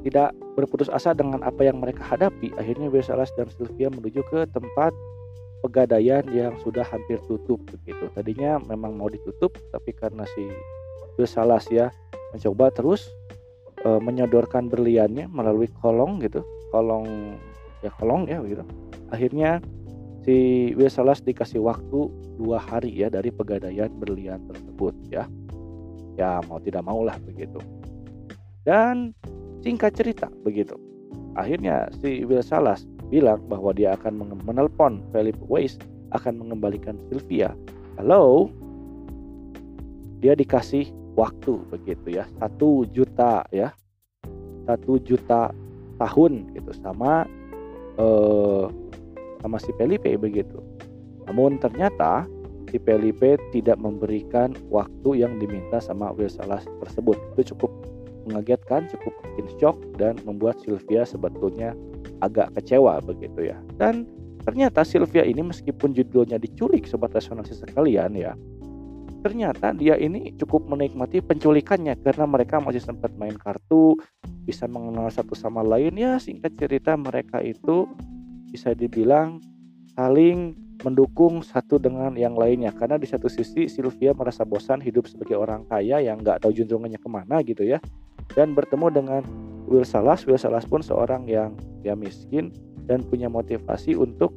tidak 0.06 0.38
berputus 0.54 0.88
asa 0.88 1.18
dengan 1.18 1.42
apa 1.42 1.66
yang 1.66 1.82
mereka 1.82 2.06
hadapi, 2.06 2.54
akhirnya 2.62 2.94
Versailles 2.94 3.34
dan 3.34 3.50
Sylvia 3.58 3.90
menuju 3.90 4.22
ke 4.30 4.46
tempat 4.54 4.94
pegadaian 5.66 6.22
yang 6.30 6.54
sudah 6.62 6.86
hampir 6.86 7.18
tutup 7.26 7.58
begitu. 7.66 8.06
Tadinya 8.14 8.62
memang 8.70 9.02
mau 9.02 9.10
ditutup, 9.10 9.58
tapi 9.74 9.98
karena 9.98 10.22
si 10.38 10.46
Versailles 11.18 11.66
ya 11.74 11.90
mencoba 12.38 12.70
terus 12.70 13.10
e, 13.86 13.90
menyodorkan 14.02 14.68
berliannya 14.68 15.30
melalui 15.30 15.70
kolong 15.80 16.20
gitu, 16.26 16.42
kolong 16.74 17.38
ya 17.86 17.94
kolong 18.02 18.26
ya 18.26 18.42
begitu. 18.42 18.66
Akhirnya 19.14 19.62
si 20.26 20.74
Versailles 20.74 21.22
dikasih 21.22 21.62
waktu 21.62 22.10
dua 22.42 22.58
hari 22.58 22.90
ya 22.90 23.14
dari 23.14 23.30
pegadaian 23.30 23.94
berlian 24.02 24.42
tersebut 24.50 24.98
ya. 25.14 25.30
Ya 26.18 26.42
mau 26.50 26.58
tidak 26.58 26.82
mau 26.82 27.06
lah 27.06 27.16
begitu. 27.22 27.62
Dan 28.66 29.14
Singkat 29.66 29.98
cerita 29.98 30.30
begitu. 30.46 30.78
Akhirnya 31.34 31.90
si 31.98 32.22
Will 32.22 32.46
Salas 32.46 32.86
bilang 33.10 33.42
bahwa 33.50 33.74
dia 33.74 33.98
akan 33.98 34.46
menelpon 34.46 35.02
Philip 35.10 35.34
Weiss 35.50 35.82
akan 36.14 36.38
mengembalikan 36.38 37.02
Sylvia. 37.10 37.50
Halo, 37.98 38.54
dia 40.22 40.38
dikasih 40.38 40.86
waktu 41.16 41.60
begitu 41.72 42.20
ya 42.20 42.28
satu 42.40 42.84
juta 42.92 43.48
ya 43.52 43.72
satu 44.68 45.00
juta 45.02 45.52
tahun 46.00 46.52
gitu 46.56 46.72
sama 46.84 47.24
eh, 47.96 48.66
sama 49.46 49.58
si 49.62 49.72
Felipe 49.78 50.10
begitu. 50.18 50.58
Namun 51.30 51.62
ternyata 51.62 52.26
si 52.74 52.82
Felipe 52.82 53.38
tidak 53.54 53.78
memberikan 53.78 54.58
waktu 54.74 55.22
yang 55.22 55.38
diminta 55.38 55.78
sama 55.78 56.12
Will 56.18 56.32
Salas 56.32 56.66
tersebut. 56.82 57.16
Itu 57.38 57.56
cukup 57.56 57.72
mengagetkan, 58.26 58.90
cukup 58.90 59.14
bikin 59.22 59.48
shock 59.62 59.78
dan 60.02 60.18
membuat 60.26 60.58
Sylvia 60.66 61.06
sebetulnya 61.06 61.78
agak 62.26 62.58
kecewa 62.58 62.98
begitu 63.06 63.54
ya. 63.54 63.58
Dan 63.78 64.10
ternyata 64.42 64.82
Sylvia 64.82 65.22
ini 65.22 65.46
meskipun 65.46 65.94
judulnya 65.94 66.42
diculik 66.42 66.90
sobat 66.90 67.14
resonansi 67.14 67.54
sekalian 67.54 68.18
ya, 68.18 68.34
ternyata 69.26 69.74
dia 69.74 69.98
ini 69.98 70.38
cukup 70.38 70.70
menikmati 70.70 71.18
penculikannya 71.18 71.98
karena 72.06 72.30
mereka 72.30 72.62
masih 72.62 72.78
sempat 72.78 73.10
main 73.18 73.34
kartu, 73.34 73.98
bisa 74.46 74.70
mengenal 74.70 75.10
satu 75.10 75.34
sama 75.34 75.66
lain 75.66 75.98
ya. 75.98 76.22
Singkat 76.22 76.54
cerita 76.54 76.94
mereka 76.94 77.42
itu 77.42 77.90
bisa 78.54 78.78
dibilang 78.78 79.42
saling 79.98 80.54
mendukung 80.86 81.42
satu 81.42 81.82
dengan 81.82 82.14
yang 82.14 82.38
lainnya 82.38 82.70
karena 82.70 83.02
di 83.02 83.10
satu 83.10 83.26
sisi 83.26 83.66
Sylvia 83.66 84.14
merasa 84.14 84.46
bosan 84.46 84.78
hidup 84.78 85.10
sebagai 85.10 85.42
orang 85.42 85.66
kaya 85.66 85.98
yang 86.06 86.22
nggak 86.22 86.46
tahu 86.46 86.54
juntrungannya 86.54 87.02
ke 87.02 87.10
mana 87.10 87.42
gitu 87.42 87.66
ya 87.66 87.82
dan 88.38 88.54
bertemu 88.54 88.94
dengan 88.94 89.22
Will 89.66 89.88
Salas. 89.88 90.30
Will 90.30 90.38
Salas 90.38 90.70
pun 90.70 90.86
seorang 90.86 91.26
yang 91.26 91.58
ya 91.82 91.98
miskin 91.98 92.54
dan 92.86 93.02
punya 93.02 93.26
motivasi 93.26 93.98
untuk 93.98 94.30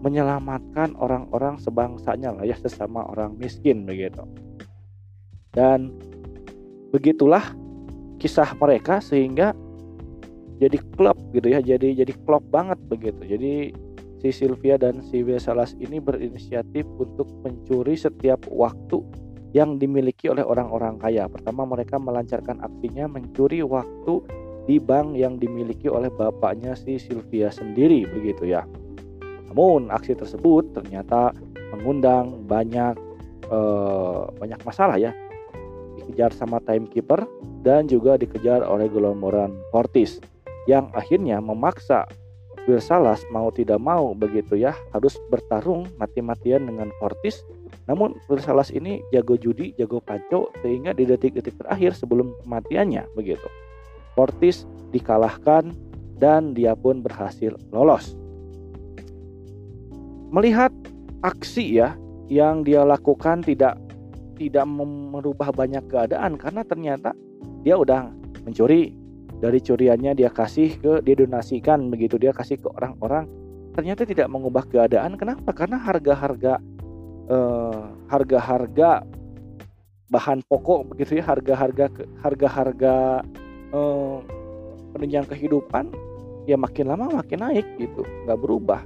menyelamatkan 0.00 0.96
orang-orang 0.96 1.60
sebangsanya 1.60 2.32
lah 2.32 2.44
ya 2.48 2.56
sesama 2.56 3.04
orang 3.08 3.36
miskin 3.36 3.84
begitu. 3.84 4.24
Dan 5.52 5.92
begitulah 6.90 7.42
kisah 8.20 8.52
mereka 8.56 9.00
sehingga 9.00 9.52
jadi 10.60 10.76
klub 10.96 11.16
gitu 11.32 11.48
ya, 11.48 11.64
jadi 11.64 12.04
jadi 12.04 12.12
klub 12.28 12.44
banget 12.52 12.76
begitu. 12.88 13.24
Jadi 13.24 13.72
si 14.20 14.28
Sylvia 14.28 14.76
dan 14.76 15.00
si 15.00 15.24
Will 15.24 15.40
Salas 15.40 15.72
ini 15.80 15.96
berinisiatif 15.96 16.84
untuk 17.00 17.28
mencuri 17.40 17.96
setiap 17.96 18.44
waktu 18.52 19.00
yang 19.56 19.80
dimiliki 19.80 20.30
oleh 20.30 20.44
orang-orang 20.44 21.00
kaya. 21.00 21.26
Pertama, 21.26 21.66
mereka 21.66 21.98
melancarkan 21.98 22.62
aksinya 22.62 23.10
mencuri 23.10 23.64
waktu 23.64 24.22
di 24.68 24.78
bank 24.78 25.18
yang 25.18 25.40
dimiliki 25.40 25.90
oleh 25.90 26.12
bapaknya 26.12 26.78
si 26.78 27.00
Sylvia 27.00 27.50
sendiri, 27.50 28.06
begitu 28.06 28.46
ya. 28.46 28.62
Namun, 29.50 29.90
aksi 29.90 30.14
tersebut 30.14 30.70
ternyata 30.72 31.34
mengundang 31.74 32.46
banyak 32.46 32.94
eh, 33.50 34.22
banyak 34.38 34.60
masalah 34.62 34.96
ya. 34.96 35.10
Dikejar 36.00 36.32
sama 36.32 36.62
timekeeper 36.62 37.26
dan 37.66 37.90
juga 37.90 38.16
dikejar 38.16 38.64
oleh 38.64 38.88
gelombang 38.88 39.52
Cortis 39.74 40.22
yang 40.64 40.88
akhirnya 40.94 41.42
memaksa 41.42 42.06
Salas 42.78 43.18
mau 43.34 43.50
tidak 43.50 43.82
mau 43.82 44.14
begitu 44.14 44.54
ya 44.54 44.70
harus 44.94 45.18
bertarung 45.26 45.90
mati-matian 45.98 46.70
dengan 46.70 46.94
Cortis 47.02 47.42
namun 47.90 48.14
Salas 48.38 48.70
ini 48.70 49.02
jago 49.10 49.34
judi, 49.34 49.74
jago 49.74 49.98
panco 49.98 50.54
sehingga 50.62 50.94
di 50.94 51.02
detik-detik 51.02 51.58
terakhir 51.58 51.98
sebelum 51.98 52.30
kematiannya 52.46 53.10
begitu. 53.18 53.50
Cortis 54.14 54.62
dikalahkan 54.94 55.74
dan 56.14 56.54
dia 56.54 56.78
pun 56.78 57.02
berhasil 57.02 57.58
lolos. 57.74 58.14
Melihat 60.30 60.70
aksi 61.26 61.82
ya 61.82 61.98
yang 62.30 62.62
dia 62.62 62.86
lakukan 62.86 63.42
tidak 63.42 63.74
tidak 64.38 64.64
merubah 64.70 65.50
banyak 65.50 65.84
keadaan 65.90 66.38
karena 66.38 66.62
ternyata 66.62 67.10
dia 67.66 67.76
udah 67.76 68.08
mencuri. 68.46 68.96
Dari 69.40 69.56
curiannya 69.56 70.12
dia 70.12 70.28
kasih 70.28 70.76
ke 70.76 70.92
dia 71.00 71.16
donasikan 71.16 71.88
begitu 71.88 72.20
dia 72.20 72.30
kasih 72.30 72.60
ke 72.60 72.68
orang-orang. 72.76 73.24
Ternyata 73.72 74.04
tidak 74.04 74.28
mengubah 74.28 74.68
keadaan. 74.68 75.16
Kenapa? 75.16 75.56
Karena 75.56 75.80
harga-harga 75.80 76.60
eh, 77.30 77.82
harga-harga 78.12 79.00
bahan 80.10 80.42
pokok 80.44 80.92
begitu 80.92 81.22
ya 81.22 81.24
harga-harga 81.24 81.88
harga-harga 82.20 83.24
eh, 83.72 84.16
penunjang 84.92 85.26
kehidupan 85.30 85.88
ya 86.44 86.58
makin 86.58 86.90
lama 86.90 87.22
makin 87.22 87.38
naik 87.46 87.66
gitu 87.78 88.02
nggak 88.26 88.38
berubah 88.42 88.82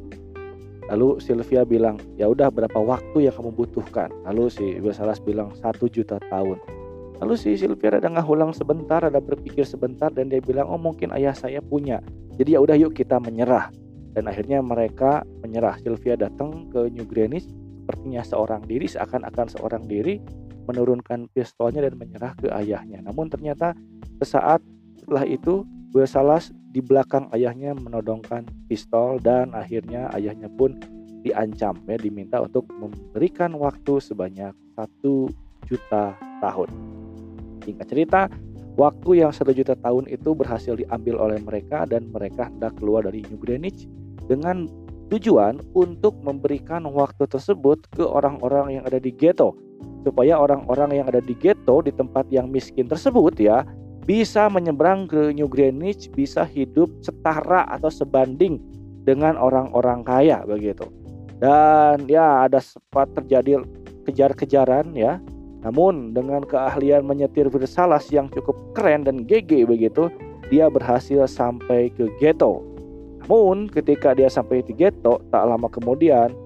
lalu 0.92 1.16
Sylvia 1.22 1.64
bilang 1.64 1.96
ya 2.20 2.28
udah 2.28 2.52
berapa 2.52 2.76
waktu 2.76 3.28
yang 3.30 3.34
kamu 3.34 3.54
butuhkan 3.56 4.12
lalu 4.28 4.50
si 4.52 4.76
Salas 4.92 5.22
bilang 5.22 5.52
satu 5.56 5.88
juta 5.88 6.20
tahun 6.28 6.60
Lalu 7.22 7.34
si 7.38 7.54
Sylvia 7.54 7.94
ada 7.94 8.10
ngahulang 8.10 8.50
sebentar, 8.50 8.98
ada 8.98 9.22
berpikir 9.22 9.62
sebentar 9.62 10.10
dan 10.10 10.28
dia 10.28 10.42
bilang, 10.42 10.66
"Oh, 10.66 10.80
mungkin 10.80 11.14
ayah 11.14 11.30
saya 11.30 11.62
punya." 11.62 12.02
Jadi 12.34 12.52
ya 12.52 12.60
udah 12.60 12.74
yuk 12.74 12.92
kita 12.92 13.22
menyerah. 13.22 13.70
Dan 14.14 14.26
akhirnya 14.26 14.62
mereka 14.62 15.22
menyerah. 15.42 15.78
Sylvia 15.78 16.18
datang 16.18 16.70
ke 16.70 16.90
New 16.90 17.06
Greenwich 17.06 17.46
sepertinya 17.84 18.22
seorang 18.26 18.62
diri, 18.66 18.86
seakan-akan 18.90 19.46
seorang 19.56 19.88
diri 19.88 20.18
menurunkan 20.64 21.28
pistolnya 21.32 21.84
dan 21.84 21.96
menyerah 22.00 22.32
ke 22.36 22.48
ayahnya. 22.48 23.04
Namun 23.04 23.28
ternyata 23.28 23.76
sesaat 24.20 24.64
setelah 24.96 25.24
itu 25.28 25.64
Will 25.94 26.10
Salas 26.10 26.50
di 26.74 26.82
belakang 26.82 27.30
ayahnya 27.30 27.70
menodongkan 27.78 28.50
pistol 28.66 29.22
dan 29.22 29.54
akhirnya 29.54 30.10
ayahnya 30.10 30.50
pun 30.50 30.74
diancam 31.22 31.78
ya 31.86 31.94
diminta 31.94 32.42
untuk 32.42 32.66
memberikan 32.82 33.54
waktu 33.54 34.02
sebanyak 34.02 34.50
satu 34.74 35.30
juta 35.70 36.18
tahun. 36.42 36.66
Singkat 37.62 37.86
cerita, 37.86 38.20
waktu 38.74 39.22
yang 39.22 39.30
satu 39.30 39.54
juta 39.54 39.78
tahun 39.78 40.10
itu 40.10 40.34
berhasil 40.34 40.74
diambil 40.74 41.14
oleh 41.14 41.38
mereka 41.38 41.86
dan 41.86 42.10
mereka 42.10 42.50
hendak 42.50 42.74
keluar 42.74 43.06
dari 43.06 43.22
New 43.30 43.38
Greenwich 43.38 43.86
dengan 44.26 44.66
tujuan 45.14 45.62
untuk 45.78 46.18
memberikan 46.26 46.90
waktu 46.90 47.30
tersebut 47.30 47.86
ke 47.94 48.02
orang-orang 48.02 48.82
yang 48.82 48.84
ada 48.84 48.98
di 48.98 49.14
ghetto 49.14 49.54
supaya 50.02 50.42
orang-orang 50.42 50.90
yang 50.90 51.06
ada 51.06 51.22
di 51.22 51.38
ghetto 51.38 51.86
di 51.86 51.94
tempat 51.94 52.26
yang 52.34 52.50
miskin 52.50 52.90
tersebut 52.90 53.38
ya 53.38 53.62
bisa 54.04 54.52
menyeberang 54.52 55.08
ke 55.08 55.32
New 55.32 55.48
Greenwich 55.48 56.12
bisa 56.12 56.44
hidup 56.44 56.92
setara 57.00 57.64
atau 57.72 57.88
sebanding 57.88 58.60
dengan 59.04 59.36
orang-orang 59.36 60.04
kaya 60.04 60.44
begitu 60.44 60.88
dan 61.40 62.04
ya 62.08 62.44
ada 62.48 62.60
sempat 62.60 63.08
terjadi 63.16 63.64
kejar-kejaran 64.04 64.92
ya 64.92 65.20
namun 65.64 66.12
dengan 66.12 66.44
keahlian 66.44 67.08
menyetir 67.08 67.48
Versailles 67.48 68.04
yang 68.12 68.28
cukup 68.28 68.52
keren 68.76 69.08
dan 69.08 69.24
GG 69.24 69.64
begitu, 69.64 70.12
dia 70.52 70.68
berhasil 70.68 71.24
sampai 71.24 71.88
ke 71.88 72.12
ghetto. 72.20 72.60
Namun 73.24 73.72
ketika 73.72 74.12
dia 74.12 74.28
sampai 74.28 74.60
di 74.60 74.76
ghetto, 74.76 75.24
tak 75.32 75.48
lama 75.48 75.64
kemudian 75.72 76.36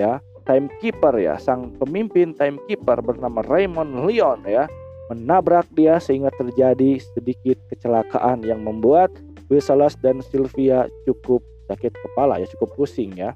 ya 0.00 0.16
timekeeper 0.48 1.12
ya 1.20 1.36
sang 1.36 1.76
pemimpin 1.76 2.32
timekeeper 2.32 3.04
bernama 3.04 3.44
Raymond 3.44 4.08
Leon 4.08 4.40
ya 4.48 4.64
menabrak 5.12 5.68
dia 5.76 6.00
sehingga 6.00 6.32
terjadi 6.36 7.00
sedikit 7.16 7.60
kecelakaan 7.68 8.40
yang 8.46 8.64
membuat 8.64 9.12
Versailles 9.52 9.92
dan 10.00 10.24
Sylvia 10.24 10.88
cukup 11.04 11.44
sakit 11.68 11.92
kepala 11.92 12.40
ya 12.40 12.46
cukup 12.56 12.72
pusing 12.76 13.12
ya. 13.16 13.32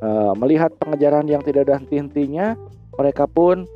Uh, 0.00 0.32
melihat 0.32 0.72
pengejaran 0.80 1.28
yang 1.28 1.44
tidak 1.44 1.68
ada 1.68 1.76
henti-hentinya, 1.76 2.56
mereka 2.96 3.28
pun 3.28 3.68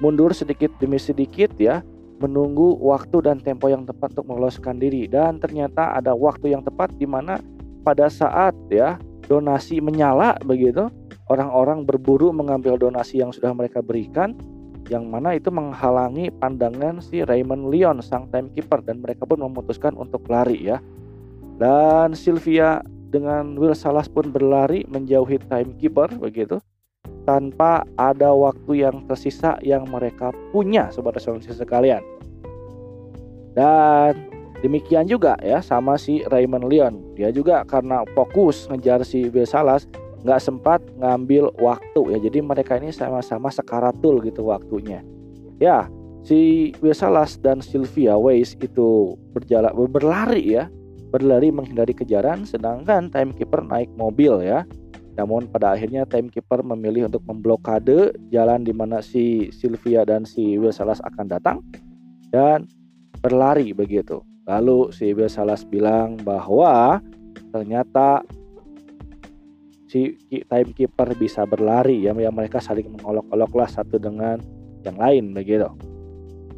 mundur 0.00 0.32
sedikit 0.32 0.72
demi 0.80 0.96
sedikit 0.96 1.52
ya 1.60 1.84
menunggu 2.16 2.80
waktu 2.80 3.20
dan 3.20 3.40
tempo 3.44 3.68
yang 3.68 3.84
tepat 3.84 4.16
untuk 4.16 4.32
meloloskan 4.32 4.80
diri 4.80 5.04
dan 5.04 5.36
ternyata 5.36 5.92
ada 5.96 6.16
waktu 6.16 6.56
yang 6.56 6.64
tepat 6.64 6.92
di 6.96 7.04
mana 7.04 7.36
pada 7.84 8.08
saat 8.08 8.56
ya 8.72 8.96
donasi 9.28 9.84
menyala 9.84 10.36
begitu 10.48 10.88
orang-orang 11.28 11.84
berburu 11.84 12.32
mengambil 12.32 12.80
donasi 12.80 13.20
yang 13.20 13.32
sudah 13.36 13.52
mereka 13.52 13.84
berikan 13.84 14.32
yang 14.86 15.10
mana 15.10 15.34
itu 15.34 15.50
menghalangi 15.50 16.30
pandangan 16.38 17.02
si 17.02 17.26
Raymond 17.26 17.70
Leon 17.74 17.98
sang 18.02 18.30
timekeeper 18.30 18.82
dan 18.86 19.02
mereka 19.02 19.26
pun 19.26 19.42
memutuskan 19.42 19.98
untuk 19.98 20.26
lari 20.30 20.62
ya. 20.62 20.78
Dan 21.56 22.14
Sylvia 22.14 22.84
dengan 23.10 23.56
Will 23.56 23.74
Salas 23.74 24.06
pun 24.06 24.28
berlari 24.30 24.84
menjauhi 24.86 25.40
timekeeper 25.48 26.12
begitu 26.20 26.60
tanpa 27.26 27.82
ada 27.98 28.30
waktu 28.30 28.86
yang 28.86 29.02
tersisa 29.10 29.58
yang 29.64 29.88
mereka 29.90 30.30
punya 30.54 30.92
sobat 30.94 31.18
resonansi 31.18 31.50
sekalian. 31.50 32.04
Dan 33.56 34.14
demikian 34.62 35.10
juga 35.10 35.34
ya 35.42 35.58
sama 35.58 35.98
si 35.98 36.22
Raymond 36.30 36.70
Leon. 36.70 36.94
Dia 37.18 37.34
juga 37.34 37.66
karena 37.66 38.06
fokus 38.14 38.70
ngejar 38.70 39.02
si 39.02 39.26
Will 39.32 39.48
Salas 39.48 39.90
nggak 40.26 40.42
sempat 40.42 40.82
ngambil 40.98 41.54
waktu 41.62 42.18
ya. 42.18 42.18
Jadi 42.18 42.42
mereka 42.42 42.76
ini 42.82 42.90
sama-sama 42.90 43.48
sekaratul 43.48 44.18
gitu 44.26 44.50
waktunya. 44.50 45.06
Ya, 45.62 45.86
si 46.26 46.74
Will 46.82 46.92
Salas 46.98 47.38
dan 47.38 47.62
Sylvia 47.62 48.18
Weiss 48.18 48.58
itu 48.58 49.14
berjalan 49.30 49.70
berlari 49.86 50.58
ya 50.58 50.66
berlari 51.14 51.54
menghindari 51.54 51.94
kejaran 51.94 52.42
sedangkan 52.42 53.08
timekeeper 53.14 53.62
naik 53.62 53.88
mobil 53.94 54.42
ya 54.42 54.66
namun 55.16 55.48
pada 55.48 55.72
akhirnya 55.72 56.04
timekeeper 56.04 56.60
memilih 56.60 57.08
untuk 57.08 57.24
memblokade 57.24 58.12
jalan 58.28 58.60
di 58.62 58.74
mana 58.76 59.00
si 59.00 59.48
Sylvia 59.48 60.04
dan 60.04 60.28
si 60.28 60.60
Will 60.60 60.76
Salas 60.76 61.00
akan 61.00 61.26
datang 61.26 61.58
dan 62.28 62.68
berlari 63.24 63.72
begitu. 63.72 64.20
Lalu 64.44 64.92
si 64.92 65.16
Will 65.16 65.32
Salas 65.32 65.64
bilang 65.64 66.20
bahwa 66.20 67.00
ternyata 67.48 68.20
si 69.86 70.18
timekeeper 70.28 71.14
bisa 71.14 71.46
berlari 71.46 72.02
ya 72.02 72.12
yang 72.14 72.34
mereka 72.34 72.58
saling 72.58 72.90
mengolok-olok 72.98 73.52
lah 73.54 73.68
satu 73.70 73.98
dengan 73.98 74.42
yang 74.82 74.98
lain 74.98 75.34
begitu. 75.34 75.70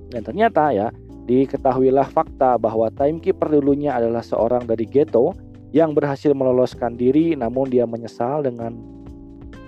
Dan 0.08 0.24
ternyata 0.24 0.72
ya 0.72 0.88
diketahuilah 1.28 2.08
fakta 2.08 2.56
bahwa 2.56 2.88
timekeeper 2.88 3.52
dulunya 3.52 3.92
adalah 3.92 4.24
seorang 4.24 4.64
dari 4.64 4.88
ghetto 4.88 5.36
yang 5.76 5.92
berhasil 5.92 6.32
meloloskan 6.32 6.96
diri 6.96 7.36
namun 7.36 7.68
dia 7.68 7.84
menyesal 7.84 8.40
dengan 8.40 8.72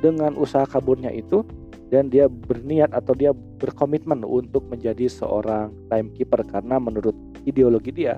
dengan 0.00 0.32
usaha 0.40 0.64
kaburnya 0.64 1.12
itu 1.12 1.44
dan 1.92 2.08
dia 2.08 2.24
berniat 2.30 2.96
atau 2.96 3.12
dia 3.12 3.36
berkomitmen 3.36 4.24
untuk 4.24 4.64
menjadi 4.72 5.10
seorang 5.12 5.68
timekeeper 5.92 6.40
karena 6.48 6.80
menurut 6.80 7.12
ideologi 7.44 7.92
dia 7.92 8.16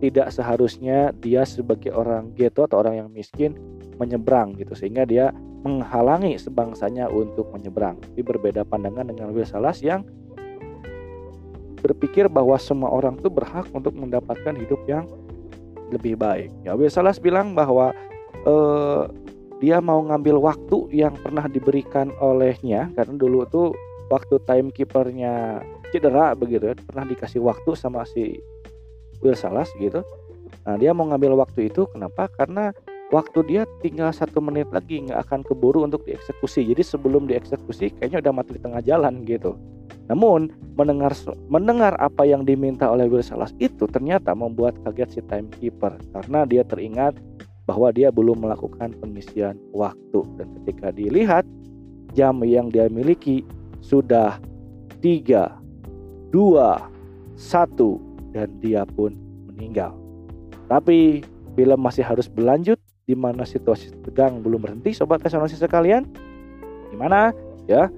tidak 0.00 0.32
seharusnya 0.32 1.12
dia 1.20 1.44
sebagai 1.44 1.92
orang 1.92 2.32
ghetto 2.32 2.64
atau 2.64 2.80
orang 2.80 3.04
yang 3.04 3.08
miskin 3.12 3.54
menyeberang 4.00 4.56
gitu 4.56 4.72
sehingga 4.72 5.04
dia 5.04 5.30
menghalangi 5.60 6.40
sebangsanya 6.40 7.12
untuk 7.12 7.52
menyeberang. 7.52 8.00
Tapi 8.00 8.20
berbeda 8.24 8.64
pandangan 8.64 9.12
dengan 9.12 9.36
Will 9.36 9.44
Salas 9.44 9.84
yang 9.84 10.08
berpikir 11.84 12.28
bahwa 12.28 12.56
semua 12.56 12.92
orang 12.92 13.20
itu 13.20 13.28
berhak 13.28 13.68
untuk 13.76 13.92
mendapatkan 13.96 14.56
hidup 14.56 14.80
yang 14.88 15.04
lebih 15.92 16.16
baik. 16.16 16.48
Ya, 16.64 16.76
Salas 16.88 17.20
bilang 17.20 17.52
bahwa 17.52 17.92
uh, 18.48 19.08
dia 19.60 19.80
mau 19.84 20.00
ngambil 20.00 20.40
waktu 20.40 20.88
yang 20.92 21.12
pernah 21.20 21.44
diberikan 21.44 22.08
olehnya 22.24 22.88
karena 22.96 23.14
dulu 23.20 23.44
tuh 23.48 23.68
waktu 24.08 24.40
timekeepernya 24.48 25.60
cedera 25.92 26.32
begitu 26.32 26.72
ya 26.72 26.74
pernah 26.78 27.04
dikasih 27.04 27.44
waktu 27.44 27.70
sama 27.76 28.08
si 28.08 28.40
Will 29.20 29.36
Salas 29.36 29.68
gitu. 29.76 30.04
Nah 30.66 30.76
dia 30.76 30.92
mau 30.92 31.08
ngambil 31.08 31.40
waktu 31.40 31.72
itu 31.72 31.86
kenapa? 31.92 32.28
Karena 32.36 32.74
waktu 33.14 33.42
dia 33.46 33.62
tinggal 33.80 34.14
satu 34.14 34.38
menit 34.38 34.70
lagi 34.70 35.02
nggak 35.02 35.28
akan 35.28 35.40
keburu 35.46 35.84
untuk 35.84 36.04
dieksekusi. 36.04 36.66
Jadi 36.66 36.82
sebelum 36.82 37.26
dieksekusi 37.30 37.96
kayaknya 37.98 38.24
udah 38.24 38.32
mati 38.34 38.56
di 38.56 38.60
tengah 38.62 38.82
jalan 38.84 39.22
gitu. 39.24 39.56
Namun 40.10 40.50
mendengar 40.74 41.14
mendengar 41.46 41.94
apa 42.02 42.26
yang 42.26 42.42
diminta 42.42 42.90
oleh 42.90 43.06
Will 43.06 43.22
Salas 43.22 43.54
itu 43.62 43.86
ternyata 43.86 44.34
membuat 44.34 44.74
kaget 44.82 45.08
si 45.14 45.20
timekeeper 45.22 45.94
karena 46.10 46.42
dia 46.42 46.66
teringat 46.66 47.14
bahwa 47.70 47.94
dia 47.94 48.10
belum 48.10 48.42
melakukan 48.42 48.90
pengisian 48.98 49.54
waktu 49.70 50.26
dan 50.34 50.50
ketika 50.58 50.90
dilihat 50.90 51.46
jam 52.18 52.42
yang 52.42 52.66
dia 52.74 52.90
miliki 52.90 53.46
sudah 53.78 54.42
tiga, 54.98 55.54
dua, 56.34 56.90
satu 57.38 58.02
dan 58.34 58.48
dia 58.62 58.86
pun 58.86 59.14
meninggal. 59.50 59.94
Tapi 60.70 61.26
film 61.58 61.80
masih 61.82 62.06
harus 62.06 62.30
berlanjut 62.30 62.78
di 63.04 63.18
mana 63.18 63.42
situasi 63.42 63.90
tegang 64.06 64.38
belum 64.40 64.62
berhenti 64.62 64.94
sobat 64.94 65.20
resonansi 65.20 65.58
sekalian. 65.58 66.06
Gimana? 66.94 67.34
Ya, 67.66 67.90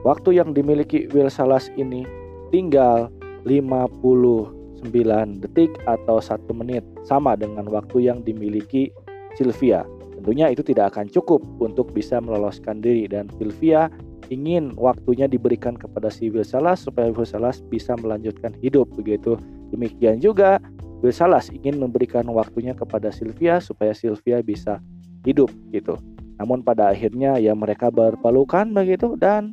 Waktu 0.00 0.40
yang 0.40 0.56
dimiliki 0.56 1.12
Will 1.12 1.28
Salas 1.28 1.68
ini 1.76 2.08
tinggal 2.48 3.12
59 3.44 4.80
detik 5.44 5.76
atau 5.84 6.24
satu 6.24 6.56
menit 6.56 6.80
sama 7.04 7.36
dengan 7.36 7.68
waktu 7.68 8.08
yang 8.08 8.24
dimiliki 8.24 8.88
Sylvia. 9.36 9.84
Tentunya 10.16 10.48
itu 10.48 10.64
tidak 10.64 10.96
akan 10.96 11.12
cukup 11.12 11.44
untuk 11.60 11.92
bisa 11.92 12.16
meloloskan 12.16 12.80
diri 12.80 13.12
dan 13.12 13.28
Sylvia 13.36 13.92
ingin 14.30 14.72
waktunya 14.78 15.26
diberikan 15.26 15.74
kepada 15.74 16.08
si 16.08 16.30
Will 16.30 16.46
Salas 16.46 16.86
supaya 16.86 17.10
Will 17.10 17.26
Salas 17.26 17.60
bisa 17.66 17.98
melanjutkan 17.98 18.54
hidup 18.62 18.86
begitu. 18.94 19.36
Demikian 19.74 20.22
juga 20.22 20.62
Will 21.02 21.12
Salas 21.12 21.50
ingin 21.50 21.82
memberikan 21.82 22.24
waktunya 22.30 22.72
kepada 22.72 23.10
Sylvia 23.10 23.58
supaya 23.58 23.90
Sylvia 23.90 24.40
bisa 24.40 24.78
hidup 25.26 25.50
gitu. 25.74 25.98
Namun 26.38 26.64
pada 26.64 26.88
akhirnya 26.94 27.36
ya 27.36 27.52
mereka 27.52 27.92
berpelukan 27.92 28.70
begitu 28.72 29.18
dan 29.18 29.52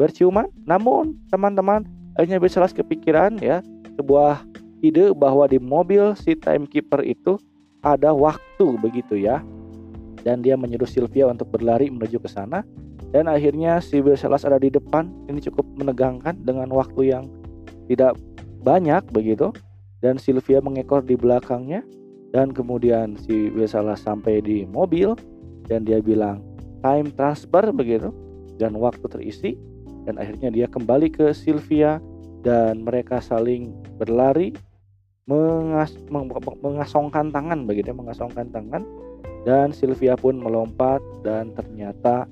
berciuman. 0.00 0.48
Namun 0.64 1.14
teman-teman 1.28 1.84
akhirnya 2.16 2.40
bisa 2.42 2.64
kepikiran 2.64 3.38
ya 3.38 3.60
sebuah 4.00 4.42
ide 4.80 5.12
bahwa 5.12 5.44
di 5.44 5.60
mobil 5.60 6.16
si 6.16 6.32
timekeeper 6.34 7.04
itu 7.04 7.36
ada 7.84 8.16
waktu 8.16 8.66
begitu 8.80 9.20
ya. 9.20 9.44
Dan 10.20 10.44
dia 10.44 10.52
menyuruh 10.52 10.88
Sylvia 10.88 11.28
untuk 11.32 11.48
berlari 11.48 11.88
menuju 11.88 12.20
ke 12.20 12.28
sana 12.28 12.60
dan 13.10 13.26
akhirnya 13.26 13.82
si 13.82 13.98
Bersalas 13.98 14.46
ada 14.46 14.62
di 14.62 14.70
depan. 14.70 15.10
Ini 15.26 15.42
cukup 15.50 15.66
menegangkan 15.74 16.46
dengan 16.46 16.70
waktu 16.70 17.10
yang 17.10 17.24
tidak 17.90 18.14
banyak 18.62 19.02
begitu. 19.10 19.50
Dan 19.98 20.16
Sylvia 20.16 20.62
mengekor 20.62 21.02
di 21.02 21.18
belakangnya. 21.18 21.82
Dan 22.30 22.54
kemudian 22.54 23.18
si 23.18 23.50
Bersalas 23.50 24.06
sampai 24.06 24.38
di 24.38 24.62
mobil. 24.62 25.18
Dan 25.66 25.82
dia 25.82 25.98
bilang 25.98 26.38
time 26.86 27.10
transfer 27.18 27.74
begitu. 27.74 28.14
Dan 28.62 28.78
waktu 28.78 29.02
terisi. 29.10 29.58
Dan 30.06 30.22
akhirnya 30.22 30.54
dia 30.54 30.66
kembali 30.70 31.10
ke 31.10 31.34
Sylvia. 31.34 31.98
Dan 32.46 32.86
mereka 32.86 33.18
saling 33.18 33.74
berlari. 33.98 34.54
Mengas 35.26 35.98
mengasongkan 36.62 37.34
tangan 37.34 37.66
begitu 37.66 37.90
mengasongkan 37.90 38.54
tangan. 38.54 38.86
Dan 39.42 39.74
Sylvia 39.74 40.14
pun 40.14 40.38
melompat. 40.38 41.02
Dan 41.26 41.50
ternyata 41.58 42.30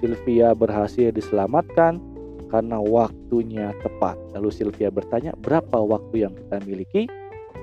Sylvia 0.00 0.52
berhasil 0.52 1.12
diselamatkan 1.12 1.98
karena 2.48 2.78
waktunya 2.78 3.74
tepat. 3.82 4.14
Lalu 4.36 4.48
Sylvia 4.54 4.88
bertanya, 4.92 5.34
"Berapa 5.42 5.82
waktu 5.82 6.28
yang 6.28 6.32
kita 6.36 6.62
miliki?" 6.62 7.02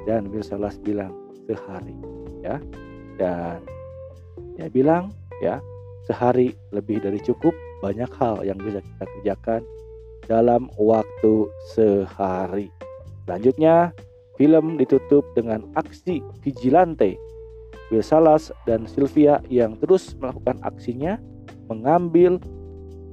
Dan 0.03 0.27
Wilsalas 0.29 0.75
bilang, 0.83 1.15
"Sehari." 1.47 1.95
Ya. 2.43 2.59
Dan 3.15 3.63
dia 4.59 4.67
bilang, 4.67 5.15
"Ya, 5.39 5.63
sehari 6.03 6.51
lebih 6.75 6.99
dari 6.99 7.19
cukup 7.23 7.55
banyak 7.79 8.11
hal 8.19 8.43
yang 8.43 8.59
bisa 8.59 8.83
kita 8.83 9.05
kerjakan 9.19 9.61
dalam 10.27 10.71
waktu 10.79 11.47
sehari. 11.75 12.71
Selanjutnya, 13.23 13.91
film 14.35 14.75
ditutup 14.79 15.23
dengan 15.35 15.67
aksi 15.75 16.23
vigilante. 16.43 17.15
Will 17.91 18.03
Salas 18.03 18.51
dan 18.63 18.87
Sylvia 18.87 19.43
yang 19.51 19.75
terus 19.79 20.15
melakukan 20.17 20.59
aksinya 20.63 21.19
mengambil 21.73 22.37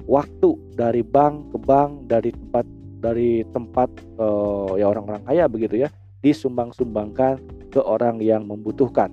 waktu 0.04 0.58
dari 0.76 1.00
bank 1.00 1.54
ke 1.54 1.58
bank 1.64 1.90
dari 2.12 2.30
tempat 2.36 2.66
dari 3.00 3.30
tempat 3.56 3.88
uh, 4.20 4.76
ya 4.76 4.92
orang-orang 4.92 5.24
kaya 5.24 5.48
begitu 5.48 5.80
ya 5.80 5.88
disumbang-sumbangkan 6.20 7.40
ke 7.72 7.80
orang 7.80 8.20
yang 8.20 8.44
membutuhkan. 8.44 9.08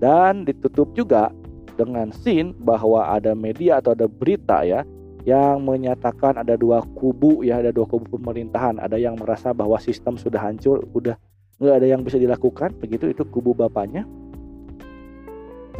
Dan 0.00 0.48
ditutup 0.48 0.96
juga 0.96 1.28
dengan 1.76 2.08
scene 2.08 2.56
bahwa 2.56 3.12
ada 3.12 3.36
media 3.36 3.84
atau 3.84 3.92
ada 3.92 4.08
berita 4.08 4.64
ya 4.64 4.80
yang 5.28 5.60
menyatakan 5.68 6.40
ada 6.40 6.56
dua 6.56 6.80
kubu 6.96 7.44
ya 7.44 7.60
ada 7.60 7.68
dua 7.68 7.84
kubu 7.84 8.16
pemerintahan. 8.16 8.80
Ada 8.80 8.96
yang 8.96 9.20
merasa 9.20 9.52
bahwa 9.52 9.76
sistem 9.76 10.16
sudah 10.16 10.40
hancur 10.40 10.80
udah 10.96 11.20
nggak 11.60 11.76
ada 11.76 11.86
yang 11.92 12.00
bisa 12.00 12.16
dilakukan 12.16 12.72
begitu 12.80 13.12
itu 13.12 13.20
kubu 13.28 13.52
bapaknya 13.52 14.08